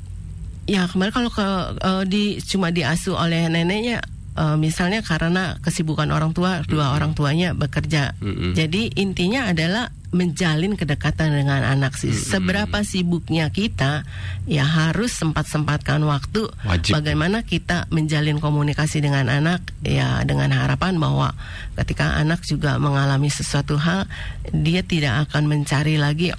ya 0.71 0.87
kemarin 0.87 1.11
kalau 1.11 1.31
ke 1.35 1.49
uh, 1.83 2.03
di 2.07 2.39
cuma 2.47 2.71
diasuh 2.71 3.19
oleh 3.19 3.51
neneknya 3.51 3.99
uh, 4.37 4.57
misalnya 4.61 5.01
karena 5.03 5.57
kesibukan 5.65 6.13
orang 6.13 6.37
tua 6.37 6.61
mm-hmm. 6.61 6.71
dua 6.71 6.95
orang 6.95 7.17
tuanya 7.17 7.57
bekerja 7.57 8.15
mm-hmm. 8.21 8.53
jadi 8.55 8.83
intinya 8.95 9.51
adalah 9.51 9.91
menjalin 10.15 10.79
kedekatan 10.79 11.35
dengan 11.35 11.67
anak 11.67 11.99
sih 11.99 12.15
mm-hmm. 12.15 12.31
seberapa 12.31 12.79
sibuknya 12.87 13.51
kita 13.51 14.07
ya 14.47 14.63
harus 14.63 15.11
sempat 15.13 15.51
sempatkan 15.51 16.01
waktu 16.07 16.47
Wajib. 16.63 16.95
bagaimana 16.95 17.43
kita 17.43 17.91
menjalin 17.91 18.39
komunikasi 18.39 19.03
dengan 19.03 19.27
anak 19.27 19.61
ya 19.83 20.23
dengan 20.23 20.55
harapan 20.55 20.97
bahwa 20.97 21.35
ketika 21.83 22.17
anak 22.17 22.47
juga 22.47 22.79
mengalami 22.79 23.29
sesuatu 23.29 23.77
hal 23.77 24.07
dia 24.55 24.87
tidak 24.87 25.29
akan 25.29 25.51
mencari 25.51 25.99
lagi 25.99 26.31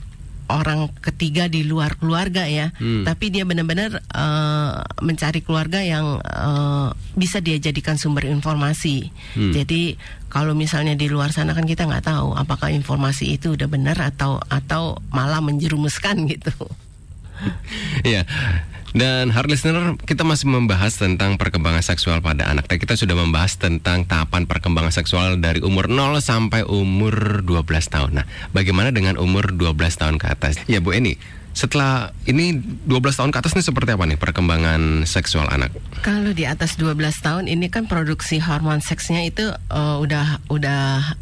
orang 0.47 0.91
ketiga 1.03 1.51
di 1.51 1.67
luar 1.67 1.99
keluarga 1.99 2.47
ya, 2.47 2.71
hmm. 2.75 3.03
tapi 3.03 3.29
dia 3.31 3.43
benar-benar 3.43 3.99
uh, 4.15 4.83
mencari 5.03 5.43
keluarga 5.43 5.83
yang 5.83 6.23
uh, 6.23 6.91
bisa 7.15 7.43
dia 7.43 7.59
jadikan 7.59 7.99
sumber 7.99 8.27
informasi. 8.27 9.11
Hmm. 9.35 9.51
Jadi 9.51 9.99
kalau 10.27 10.55
misalnya 10.55 10.95
di 10.95 11.07
luar 11.11 11.31
sana 11.35 11.55
kan 11.55 11.67
kita 11.67 11.87
nggak 11.87 12.07
tahu 12.07 12.35
apakah 12.35 12.71
informasi 12.71 13.35
itu 13.35 13.55
udah 13.55 13.67
benar 13.67 13.99
atau 13.99 14.39
atau 14.47 14.99
malah 15.11 15.43
menjerumuskan 15.43 16.23
gitu. 16.31 16.55
Iya. 18.07 18.23
Dan 18.97 19.29
hard 19.29 19.51
listener, 19.51 19.93
kita 20.09 20.25
masih 20.25 20.49
membahas 20.49 20.97
tentang 20.97 21.37
perkembangan 21.37 21.83
seksual 21.85 22.23
pada 22.23 22.49
anak. 22.49 22.65
Kita 22.65 22.97
sudah 22.97 23.13
membahas 23.13 23.59
tentang 23.59 24.07
tahapan 24.07 24.49
perkembangan 24.49 24.89
seksual 24.89 25.37
dari 25.37 25.61
umur 25.61 25.91
0 25.91 26.17
sampai 26.17 26.65
umur 26.65 27.45
12 27.45 27.93
tahun. 27.93 28.11
Nah, 28.23 28.25
bagaimana 28.55 28.89
dengan 28.89 29.19
umur 29.21 29.53
12 29.53 30.01
tahun 30.01 30.15
ke 30.17 30.25
atas? 30.33 30.57
Ya 30.65 30.81
Bu 30.81 30.95
Eni, 30.97 31.19
setelah 31.57 32.13
ini 32.29 32.57
12 32.85 33.17
tahun 33.17 33.29
ke 33.33 33.37
atas 33.41 33.57
ini 33.57 33.65
seperti 33.65 33.97
apa 33.97 34.05
nih 34.05 34.21
perkembangan 34.21 35.09
seksual 35.09 35.49
anak? 35.49 35.73
Kalau 36.05 36.29
di 36.29 36.45
atas 36.45 36.77
12 36.77 36.97
tahun 37.21 37.45
ini 37.49 37.73
kan 37.73 37.89
produksi 37.89 38.37
hormon 38.37 38.77
seksnya 38.81 39.25
itu 39.25 39.51
uh, 39.73 39.97
udah 39.97 40.41
udah 40.53 41.17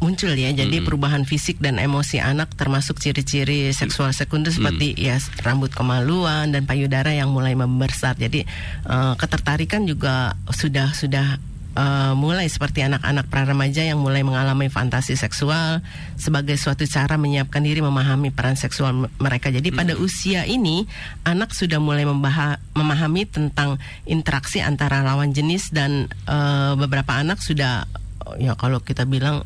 muncul 0.00 0.32
ya. 0.34 0.50
Jadi 0.50 0.66
mm 0.66 0.80
-hmm. 0.80 0.86
perubahan 0.88 1.22
fisik 1.28 1.60
dan 1.60 1.76
emosi 1.76 2.18
anak 2.18 2.50
termasuk 2.56 2.98
ciri-ciri 2.98 3.70
seksual 3.70 4.10
sekunder 4.16 4.50
seperti 4.50 4.96
mm 4.96 4.96
-hmm. 4.96 5.06
ya 5.06 5.16
rambut 5.44 5.70
kemaluan 5.70 6.50
dan 6.50 6.64
payudara 6.64 7.12
yang 7.12 7.30
mulai 7.30 7.54
membesar. 7.54 8.16
Jadi 8.16 8.48
uh, 8.88 9.14
ketertarikan 9.14 9.84
juga 9.84 10.34
sudah 10.50 10.90
sudah 10.96 11.38
uh, 11.76 12.12
mulai 12.18 12.48
seperti 12.50 12.82
anak-anak 12.82 13.28
pra 13.28 13.46
remaja 13.46 13.84
yang 13.84 14.00
mulai 14.00 14.24
mengalami 14.24 14.72
fantasi 14.72 15.14
seksual 15.14 15.84
sebagai 16.16 16.56
suatu 16.58 16.86
cara 16.88 17.14
menyiapkan 17.20 17.62
diri 17.62 17.84
memahami 17.84 18.32
peran 18.34 18.56
seksual 18.58 19.10
mereka. 19.20 19.52
Jadi 19.52 19.70
pada 19.70 19.94
hmm. 19.94 20.02
usia 20.02 20.46
ini 20.48 20.86
anak 21.26 21.54
sudah 21.54 21.78
mulai 21.78 22.06
memahami 22.06 23.22
tentang 23.28 23.78
interaksi 24.08 24.64
antara 24.64 25.04
lawan 25.04 25.30
jenis 25.36 25.70
dan 25.70 26.10
uh, 26.26 26.74
beberapa 26.74 27.18
anak 27.20 27.38
sudah 27.42 27.86
ya 28.38 28.54
kalau 28.54 28.78
kita 28.84 29.08
bilang 29.08 29.42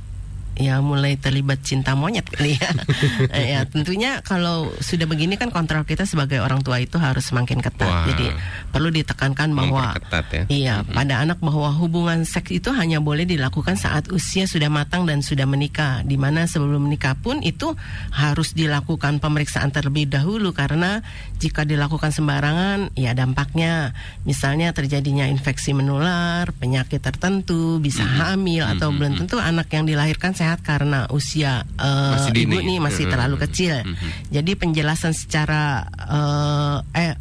ya 0.54 0.78
mulai 0.78 1.18
terlibat 1.18 1.66
cinta 1.66 1.98
monyet 1.98 2.26
kali 2.30 2.54
ya. 2.54 2.70
ya 3.58 3.60
tentunya 3.66 4.22
kalau 4.22 4.70
sudah 4.78 5.06
begini 5.10 5.34
kan 5.34 5.50
kontrol 5.50 5.82
kita 5.82 6.06
sebagai 6.06 6.38
orang 6.38 6.62
tua 6.62 6.78
itu 6.78 6.94
harus 6.98 7.26
semakin 7.26 7.58
ketat. 7.58 7.90
Wah. 7.90 8.06
Jadi 8.06 8.30
perlu 8.70 8.90
ditekankan 8.94 9.50
bahwa 9.50 9.94
ya. 9.98 10.42
iya 10.50 10.74
mm-hmm. 10.80 10.94
pada 10.94 11.14
anak 11.22 11.38
bahwa 11.42 11.74
hubungan 11.74 12.22
seks 12.22 12.54
itu 12.54 12.70
hanya 12.70 13.02
boleh 13.02 13.26
dilakukan 13.26 13.74
saat 13.74 14.10
usia 14.14 14.46
sudah 14.46 14.70
matang 14.70 15.06
dan 15.10 15.22
sudah 15.26 15.46
menikah. 15.46 16.06
Di 16.06 16.14
mana 16.14 16.46
sebelum 16.46 16.86
menikah 16.86 17.18
pun 17.18 17.42
itu 17.42 17.74
harus 18.14 18.54
dilakukan 18.54 19.18
pemeriksaan 19.18 19.74
terlebih 19.74 20.06
dahulu 20.06 20.54
karena 20.54 21.02
jika 21.42 21.66
dilakukan 21.66 22.14
sembarangan 22.14 22.94
ya 22.94 23.10
dampaknya 23.12 23.90
misalnya 24.22 24.70
terjadinya 24.70 25.26
infeksi 25.26 25.74
menular, 25.74 26.54
penyakit 26.54 27.02
tertentu, 27.02 27.82
bisa 27.82 28.06
mm-hmm. 28.06 28.20
hamil 28.22 28.64
atau 28.78 28.94
belum 28.94 29.18
tentu 29.18 29.42
anak 29.42 29.66
yang 29.74 29.84
dilahirkan 29.88 30.36
sehat 30.44 30.60
karena 30.60 31.08
usia 31.08 31.64
uh, 31.80 32.20
ibu 32.36 32.60
nih 32.60 32.76
masih 32.84 33.08
terlalu 33.08 33.40
kecil. 33.48 33.80
Mm 33.80 33.96
-hmm. 33.96 34.10
Jadi 34.28 34.52
penjelasan 34.60 35.16
secara 35.16 35.88
uh, 36.04 36.84
eh 36.92 37.16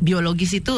biologis 0.00 0.56
itu 0.56 0.72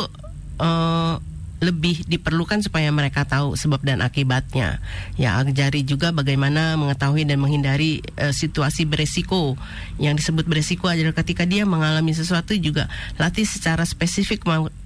uh, 0.59 1.16
lebih 1.62 2.04
diperlukan 2.04 2.61
supaya 2.61 2.92
mereka 2.92 3.24
tahu 3.24 3.57
sebab 3.57 3.80
dan 3.80 4.04
akibatnya. 4.04 4.83
Ya, 5.16 5.40
ajari 5.40 5.80
juga 5.87 6.12
bagaimana 6.12 6.76
mengetahui 6.76 7.24
dan 7.24 7.40
menghindari 7.40 8.04
uh, 8.20 8.35
situasi 8.35 8.85
beresiko. 8.85 9.57
Yang 9.96 10.26
disebut 10.26 10.44
beresiko 10.44 10.92
adalah 10.92 11.16
ketika 11.16 11.48
dia 11.48 11.64
mengalami 11.64 12.12
sesuatu 12.12 12.52
juga 12.59 12.90
latih 13.16 13.48
secara 13.48 13.87
spesifik 13.88 14.44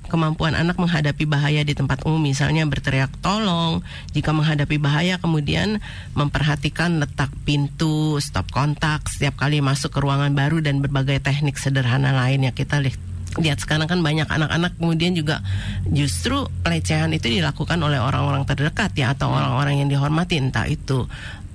kemampuan 0.09 0.57
anak 0.57 0.81
menghadapi 0.81 1.29
bahaya 1.29 1.63
di 1.63 1.77
tempat 1.77 2.03
umum 2.09 2.19
misalnya 2.19 2.65
berteriak 2.65 3.13
tolong. 3.21 3.85
Jika 4.17 4.33
menghadapi 4.33 4.81
bahaya 4.81 5.21
kemudian 5.21 5.79
memperhatikan 6.17 6.99
letak 6.99 7.31
pintu 7.45 8.19
stop 8.19 8.49
kontak 8.51 9.07
setiap 9.07 9.37
kali 9.37 9.61
masuk 9.61 9.95
ke 9.95 9.99
ruangan 10.01 10.33
baru 10.33 10.65
dan 10.65 10.81
berbagai 10.81 11.21
teknik 11.21 11.61
sederhana 11.61 12.11
lain 12.11 12.49
yang 12.49 12.57
kita 12.57 12.81
lihat 12.81 12.99
lihat 13.37 13.61
sekarang 13.61 13.87
kan 13.87 14.01
banyak 14.01 14.25
anak-anak 14.25 14.75
kemudian 14.81 15.13
juga 15.13 15.45
justru 15.93 16.49
pelecehan 16.65 17.13
itu 17.13 17.29
dilakukan 17.29 17.77
oleh 17.79 18.01
orang-orang 18.01 18.49
terdekat 18.49 18.97
ya 18.97 19.13
atau 19.13 19.29
orang-orang 19.31 19.85
yang 19.85 19.89
dihormati. 19.93 20.41
Entah 20.41 20.65
itu 20.65 21.05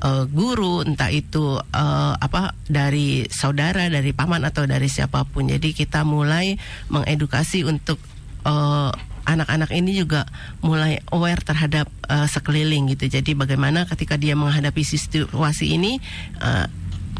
uh, 0.03 0.23
guru 0.29 0.83
entah 0.85 1.09
itu 1.09 1.57
uh, 1.57 2.13
apa 2.19 2.53
dari 2.67 3.25
saudara 3.31 3.87
dari 3.87 4.11
paman 4.13 4.43
atau 4.45 4.67
dari 4.69 4.85
siapa 4.85 5.25
pun. 5.25 5.49
Jadi 5.49 5.73
kita 5.73 6.05
mulai 6.05 6.59
mengedukasi 6.91 7.65
untuk 7.65 7.97
uh, 8.43 8.91
anak-anak 9.23 9.71
ini 9.71 9.95
juga 9.95 10.27
mulai 10.59 10.99
aware 11.11 11.39
terhadap 11.39 11.87
uh, 12.11 12.27
sekeliling 12.27 12.91
gitu. 12.91 13.07
Jadi 13.07 13.35
bagaimana 13.35 13.87
ketika 13.87 14.19
dia 14.19 14.35
menghadapi 14.35 14.83
situasi 14.83 15.75
ini 15.75 15.99
uh, 16.43 16.67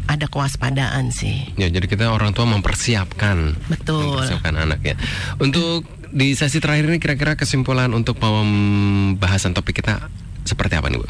ada 0.04 0.28
kewaspadaan 0.28 1.08
sih. 1.08 1.48
Ya, 1.56 1.72
jadi 1.72 1.88
kita 1.88 2.12
orang 2.12 2.36
tua 2.36 2.44
mempersiapkan, 2.44 3.56
betul, 3.72 4.20
mempersiapkan 4.20 4.52
anak 4.52 4.80
ya. 4.84 4.96
Untuk 5.40 5.88
di 6.12 6.36
sesi 6.36 6.60
terakhir 6.60 6.92
ini 6.92 7.00
kira-kira 7.00 7.34
kesimpulan 7.34 7.88
untuk 7.96 8.20
pembahasan 8.20 9.56
topik 9.56 9.80
kita 9.80 10.12
seperti 10.44 10.76
apa 10.76 10.92
nih 10.92 11.00
bu? 11.00 11.08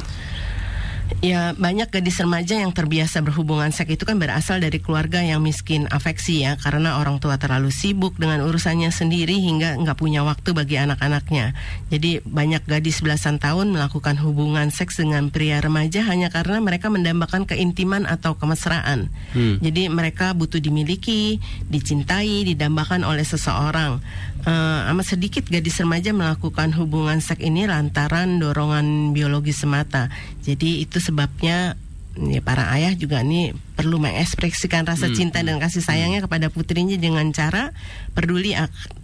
Ya 1.21 1.53
banyak 1.57 1.89
gadis 1.89 2.21
remaja 2.21 2.57
yang 2.57 2.73
terbiasa 2.73 3.21
berhubungan 3.21 3.73
seks 3.73 3.97
itu 3.97 4.05
kan 4.09 4.17
berasal 4.17 4.61
dari 4.61 4.81
keluarga 4.81 5.21
yang 5.21 5.41
miskin 5.41 5.85
afeksi 5.89 6.45
ya 6.45 6.57
karena 6.57 7.01
orang 7.01 7.21
tua 7.21 7.37
terlalu 7.37 7.69
sibuk 7.73 8.17
dengan 8.17 8.45
urusannya 8.45 8.89
sendiri 8.89 9.37
hingga 9.37 9.77
nggak 9.81 10.01
punya 10.01 10.25
waktu 10.25 10.53
bagi 10.57 10.81
anak-anaknya. 10.81 11.53
Jadi 11.93 12.25
banyak 12.25 12.65
gadis 12.65 13.05
belasan 13.05 13.37
tahun 13.37 13.73
melakukan 13.77 14.17
hubungan 14.21 14.73
seks 14.73 15.01
dengan 15.01 15.29
pria 15.29 15.61
remaja 15.61 16.05
hanya 16.09 16.33
karena 16.33 16.61
mereka 16.61 16.89
mendambakan 16.89 17.45
keintiman 17.45 18.05
atau 18.09 18.37
kemesraan. 18.37 19.13
Hmm. 19.33 19.61
Jadi 19.61 19.89
mereka 19.93 20.33
butuh 20.33 20.61
dimiliki, 20.61 21.41
dicintai, 21.69 22.49
didambakan 22.49 23.05
oleh 23.05 23.25
seseorang 23.25 24.01
uh, 24.45 24.91
amat 24.93 25.17
sedikit 25.17 25.45
gadis 25.49 25.81
remaja 25.81 26.13
melakukan 26.13 26.73
hubungan 26.77 27.19
seks 27.21 27.43
ini 27.43 27.69
lantaran 27.69 28.41
dorongan 28.41 29.17
biologi 29.17 29.53
semata. 29.53 30.09
Jadi 30.45 30.85
itu 30.85 31.01
sebabnya 31.01 31.77
ya 32.15 32.39
para 32.39 32.71
ayah 32.79 32.95
juga 32.95 33.27
nih 33.27 33.59
perlu 33.75 33.99
mengekspresikan 33.99 34.87
rasa 34.87 35.11
hmm. 35.11 35.17
cinta 35.19 35.43
dan 35.43 35.59
kasih 35.59 35.83
sayangnya 35.83 36.23
hmm. 36.23 36.27
kepada 36.31 36.47
putrinya 36.47 36.95
dengan 36.95 37.27
cara 37.35 37.75
peduli 38.15 38.55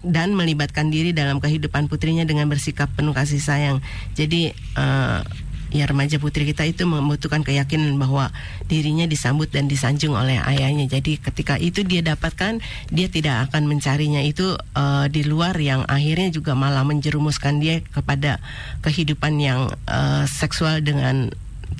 dan 0.07 0.39
melibatkan 0.39 0.95
diri 0.95 1.11
dalam 1.11 1.43
kehidupan 1.43 1.91
putrinya 1.91 2.23
dengan 2.23 2.47
bersikap 2.47 2.87
penuh 2.95 3.11
kasih 3.11 3.43
sayang. 3.43 3.83
Jadi 4.15 4.55
uh, 4.79 5.27
ya 5.71 5.87
remaja 5.87 6.19
putri 6.19 6.47
kita 6.47 6.67
itu 6.67 6.87
membutuhkan 6.87 7.47
keyakinan 7.47 7.95
bahwa 7.97 8.31
dirinya 8.67 9.07
disambut 9.07 9.51
dan 9.51 9.71
disanjung 9.71 10.19
oleh 10.19 10.39
ayahnya. 10.43 10.91
Jadi 10.91 11.19
ketika 11.23 11.57
itu 11.57 11.87
dia 11.87 12.03
dapatkan, 12.03 12.59
dia 12.91 13.09
tidak 13.09 13.51
akan 13.51 13.71
mencarinya 13.71 14.23
itu 14.23 14.59
uh, 14.75 15.07
di 15.07 15.23
luar 15.27 15.55
yang 15.59 15.87
akhirnya 15.87 16.35
juga 16.35 16.59
malah 16.59 16.83
menjerumuskan 16.83 17.63
dia 17.63 17.83
kepada 17.83 18.43
kehidupan 18.83 19.39
yang 19.39 19.71
uh, 19.87 20.27
seksual 20.27 20.83
dengan 20.83 21.31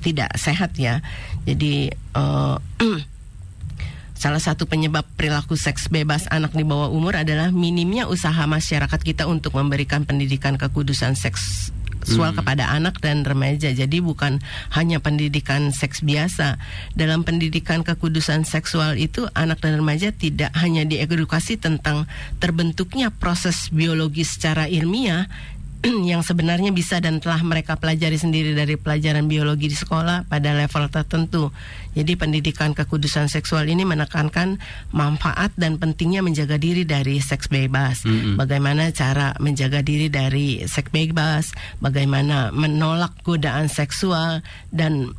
tidak 0.01 0.33
sehat 0.39 0.75
ya. 0.79 1.03
Jadi 1.45 1.91
uh, 2.15 2.57
Salah 4.21 4.37
satu 4.37 4.69
penyebab 4.69 5.01
perilaku 5.17 5.57
seks 5.57 5.89
bebas 5.89 6.29
anak 6.29 6.53
di 6.53 6.61
bawah 6.61 6.93
umur 6.93 7.17
adalah 7.17 7.49
minimnya 7.49 8.05
usaha 8.05 8.45
masyarakat 8.45 9.01
kita 9.01 9.25
untuk 9.25 9.57
memberikan 9.57 10.05
pendidikan 10.05 10.61
kekudusan 10.61 11.17
seks 11.17 11.73
seksual 12.01 12.33
hmm. 12.33 12.41
kepada 12.41 12.73
anak 12.73 12.97
dan 12.97 13.21
remaja. 13.21 13.69
Jadi 13.69 14.01
bukan 14.01 14.41
hanya 14.73 14.97
pendidikan 14.97 15.69
seks 15.69 16.01
biasa. 16.01 16.57
Dalam 16.97 17.21
pendidikan 17.21 17.85
kekudusan 17.85 18.43
seksual 18.43 18.97
itu 18.97 19.29
anak 19.37 19.61
dan 19.61 19.77
remaja 19.77 20.09
tidak 20.09 20.49
hanya 20.57 20.81
diedukasi 20.81 21.61
tentang 21.61 22.09
terbentuknya 22.41 23.13
proses 23.13 23.69
biologi 23.69 24.25
secara 24.25 24.65
ilmiah, 24.65 25.29
yang 26.11 26.21
sebenarnya 26.21 26.69
bisa 26.69 27.01
dan 27.01 27.17
telah 27.17 27.41
mereka 27.41 27.73
pelajari 27.73 28.13
sendiri 28.13 28.53
dari 28.53 28.77
pelajaran 28.77 29.25
biologi 29.25 29.65
di 29.65 29.77
sekolah 29.77 30.29
pada 30.29 30.53
level 30.53 30.85
tertentu. 30.93 31.49
Jadi 31.97 32.13
pendidikan 32.15 32.77
kekudusan 32.77 33.27
seksual 33.27 33.65
ini 33.65 33.81
menekankan 33.83 34.61
manfaat 34.93 35.51
dan 35.57 35.81
pentingnya 35.81 36.21
menjaga 36.21 36.61
diri 36.61 36.85
dari 36.85 37.17
seks 37.17 37.49
bebas. 37.49 38.05
Mm 38.05 38.13
-hmm. 38.13 38.35
Bagaimana 38.37 38.83
cara 38.93 39.33
menjaga 39.41 39.81
diri 39.81 40.07
dari 40.07 40.63
seks 40.69 40.93
bebas, 40.93 41.51
bagaimana 41.81 42.53
menolak 42.53 43.17
godaan 43.25 43.67
seksual 43.67 44.45
dan 44.69 45.11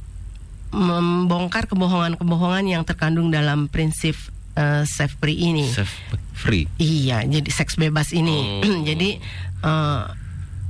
membongkar 0.73 1.69
kebohongan-kebohongan 1.69 2.65
yang 2.65 2.83
terkandung 2.89 3.29
dalam 3.29 3.69
prinsip 3.69 4.17
uh, 4.57 4.87
safe 4.89 5.13
free 5.21 5.37
ini. 5.37 5.69
Safe 5.69 5.93
free. 6.33 6.65
Iya, 6.81 7.29
jadi 7.29 7.51
seks 7.53 7.77
bebas 7.77 8.15
ini. 8.17 8.65
Oh. 8.65 8.81
jadi 8.89 9.21
uh, 9.61 10.22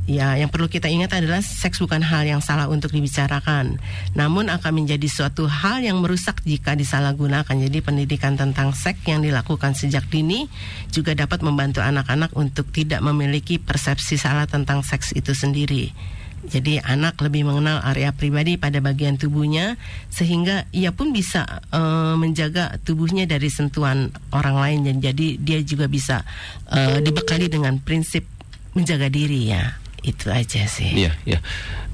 Ya, 0.02 0.34
yang 0.34 0.50
perlu 0.50 0.66
kita 0.66 0.90
ingat 0.90 1.14
adalah 1.14 1.38
seks 1.46 1.78
bukan 1.78 2.02
hal 2.02 2.26
yang 2.26 2.42
salah 2.42 2.66
untuk 2.66 2.90
dibicarakan, 2.90 3.78
namun 4.18 4.50
akan 4.50 4.82
menjadi 4.82 5.06
suatu 5.06 5.46
hal 5.46 5.78
yang 5.78 6.02
merusak 6.02 6.42
jika 6.42 6.74
disalahgunakan. 6.74 7.54
Jadi 7.54 7.78
pendidikan 7.78 8.34
tentang 8.34 8.74
seks 8.74 8.98
yang 9.06 9.22
dilakukan 9.22 9.78
sejak 9.78 10.02
dini 10.10 10.50
juga 10.90 11.14
dapat 11.14 11.46
membantu 11.46 11.86
anak-anak 11.86 12.34
untuk 12.34 12.66
tidak 12.74 12.98
memiliki 12.98 13.62
persepsi 13.62 14.18
salah 14.18 14.50
tentang 14.50 14.82
seks 14.82 15.14
itu 15.14 15.38
sendiri. 15.38 15.94
Jadi 16.42 16.82
anak 16.82 17.22
lebih 17.22 17.46
mengenal 17.46 17.78
area 17.86 18.10
pribadi 18.10 18.58
pada 18.58 18.82
bagian 18.82 19.14
tubuhnya 19.14 19.78
sehingga 20.10 20.66
ia 20.74 20.90
pun 20.90 21.14
bisa 21.14 21.46
uh, 21.70 22.18
menjaga 22.18 22.82
tubuhnya 22.82 23.30
dari 23.30 23.46
sentuhan 23.46 24.10
orang 24.34 24.58
lain 24.58 24.98
jadi 24.98 25.38
dia 25.38 25.62
juga 25.62 25.86
bisa 25.86 26.26
uh, 26.66 26.98
dibekali 26.98 27.46
dengan 27.46 27.78
prinsip 27.78 28.26
menjaga 28.74 29.06
diri 29.06 29.54
ya 29.54 29.81
itu 30.02 30.26
aja 30.28 30.66
sih. 30.66 30.90
Iya, 30.90 31.14
iya. 31.24 31.38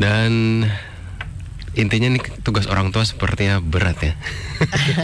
Dan 0.01 0.65
intinya 1.79 2.11
nih 2.11 2.43
tugas 2.43 2.67
orang 2.67 2.91
tua 2.91 3.05
sepertinya 3.07 3.63
berat 3.63 3.99
ya. 4.03 4.15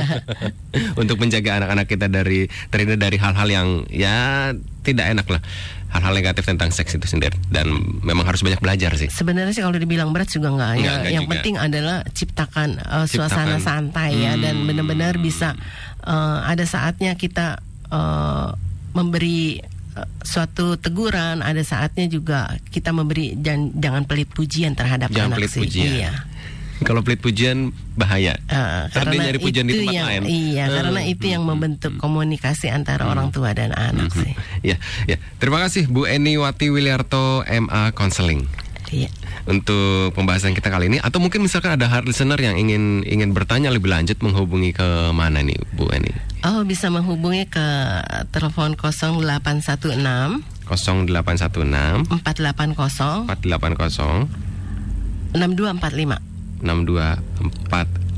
Untuk 1.01 1.23
menjaga 1.23 1.63
anak-anak 1.63 1.87
kita 1.87 2.11
dari 2.11 2.51
terhindar 2.73 2.99
dari 2.99 3.17
hal-hal 3.21 3.49
yang 3.49 3.69
ya 3.93 4.51
tidak 4.83 5.07
enak 5.15 5.27
lah. 5.29 5.43
Hal-hal 5.95 6.11
negatif 6.11 6.43
tentang 6.43 6.75
seks 6.75 6.99
itu 6.99 7.07
sendiri 7.07 7.39
dan 7.55 7.71
memang 8.03 8.27
harus 8.27 8.43
banyak 8.43 8.59
belajar 8.59 8.99
sih. 8.99 9.07
Sebenarnya 9.07 9.55
sih 9.55 9.63
kalau 9.63 9.79
dibilang 9.79 10.11
berat 10.11 10.27
juga 10.27 10.51
enggak, 10.51 10.73
ya. 10.75 10.79
Enggak 10.83 10.99
yang 11.07 11.25
juga. 11.31 11.33
penting 11.39 11.55
adalah 11.55 11.97
ciptakan 12.11 12.69
uh, 12.83 13.07
suasana 13.07 13.63
santai 13.63 14.19
ya 14.19 14.35
dan 14.35 14.59
hmm. 14.59 14.67
benar-benar 14.67 15.15
bisa 15.23 15.55
uh, 16.03 16.43
ada 16.51 16.67
saatnya 16.67 17.15
kita 17.15 17.63
uh, 17.95 18.59
memberi 18.91 19.63
suatu 20.27 20.75
teguran 20.75 21.41
ada 21.41 21.63
saatnya 21.63 22.11
juga 22.11 22.59
kita 22.75 22.91
memberi 22.91 23.39
dan 23.39 23.71
jangan 23.79 24.03
pelit 24.05 24.27
pujian 24.31 24.75
terhadap 24.75 25.11
jangan 25.15 25.39
anak 25.39 25.39
pelit 25.47 25.51
sih. 25.55 25.63
Pujian. 25.63 25.87
Iya. 25.87 26.13
Kalau 26.83 27.01
pelit 27.07 27.23
pujian 27.23 27.71
bahaya. 27.95 28.35
Uh, 28.51 28.91
karena, 28.91 29.31
nyari 29.31 29.39
pujian 29.39 29.65
itu 29.71 29.79
di 29.79 29.87
tempat 29.87 29.95
yang, 29.95 30.07
lain. 30.11 30.23
Iya, 30.27 30.65
uh, 30.67 30.73
karena 30.75 31.01
itu 31.07 31.25
yang 31.31 31.43
membentuk 31.47 31.93
komunikasi 32.03 32.67
antara 32.69 33.07
orang 33.07 33.31
tua 33.31 33.55
dan 33.55 33.71
anak 33.71 34.11
uh, 34.11 34.19
sih. 34.27 34.33
Ya, 34.67 34.77
ya. 35.07 35.17
Terima 35.39 35.63
kasih 35.63 35.87
Bu 35.87 36.11
Eni 36.11 36.35
Wati 36.35 36.75
Wiliarto 36.75 37.47
MA 37.47 37.95
Counseling. 37.95 38.64
Iya. 38.95 39.11
Untuk 39.51 40.15
pembahasan 40.15 40.55
kita 40.55 40.71
kali 40.71 40.87
ini 40.87 41.03
atau 41.03 41.19
mungkin 41.19 41.43
misalkan 41.43 41.75
ada 41.75 41.91
hard 41.91 42.07
listener 42.07 42.39
yang 42.39 42.55
ingin 42.55 43.03
ingin 43.03 43.35
bertanya 43.35 43.75
lebih 43.75 43.91
lanjut 43.91 44.23
menghubungi 44.23 44.71
ke 44.71 45.11
mana 45.11 45.43
nih 45.43 45.59
Bu 45.75 45.91
Eni? 45.91 46.15
Oh, 46.47 46.63
bisa 46.63 46.95
menghubungi 46.95 47.51
ke 47.51 47.67
telepon 48.31 48.79
0816 48.79 50.71
0816 50.71 50.71
480 50.71 52.07
480 52.07 53.27
6245 55.35 56.63
6245 56.63 58.15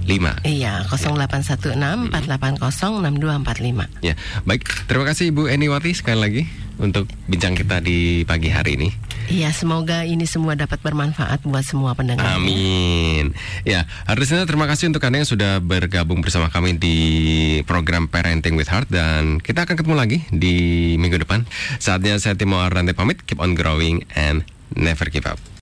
Iya, 0.47 0.87
0816 0.87 2.15
480 2.15 3.03
6245. 3.03 3.91
Ya, 4.07 4.15
baik. 4.47 4.63
Terima 4.87 5.03
kasih 5.03 5.35
Ibu 5.35 5.51
Eniwati 5.51 5.99
sekali 5.99 6.23
lagi 6.23 6.47
untuk 6.77 7.09
bincang 7.29 7.57
kita 7.57 7.81
di 7.81 8.23
pagi 8.29 8.53
hari 8.53 8.77
ini. 8.77 8.89
Iya, 9.27 9.51
semoga 9.51 10.07
ini 10.07 10.23
semua 10.23 10.55
dapat 10.55 10.79
bermanfaat 10.79 11.43
buat 11.43 11.67
semua 11.67 11.99
pendengar. 11.99 12.39
Amin. 12.39 13.35
Ya, 13.67 13.91
harusnya 14.07 14.47
terima 14.47 14.71
kasih 14.71 14.95
untuk 14.95 15.03
Anda 15.03 15.27
yang 15.27 15.31
sudah 15.31 15.59
bergabung 15.59 16.23
bersama 16.23 16.47
kami 16.47 16.79
di 16.79 16.99
program 17.67 18.07
Parenting 18.07 18.55
with 18.55 18.71
Heart 18.71 18.87
dan 18.87 19.43
kita 19.43 19.67
akan 19.67 19.75
ketemu 19.75 19.97
lagi 19.99 20.19
di 20.31 20.55
minggu 20.95 21.19
depan. 21.27 21.43
Saatnya 21.83 22.23
saya 22.23 22.39
Timo 22.39 22.63
Arante 22.63 22.95
pamit, 22.95 23.19
keep 23.27 23.43
on 23.43 23.59
growing 23.59 24.07
and 24.15 24.47
never 24.79 25.11
give 25.11 25.27
up. 25.27 25.43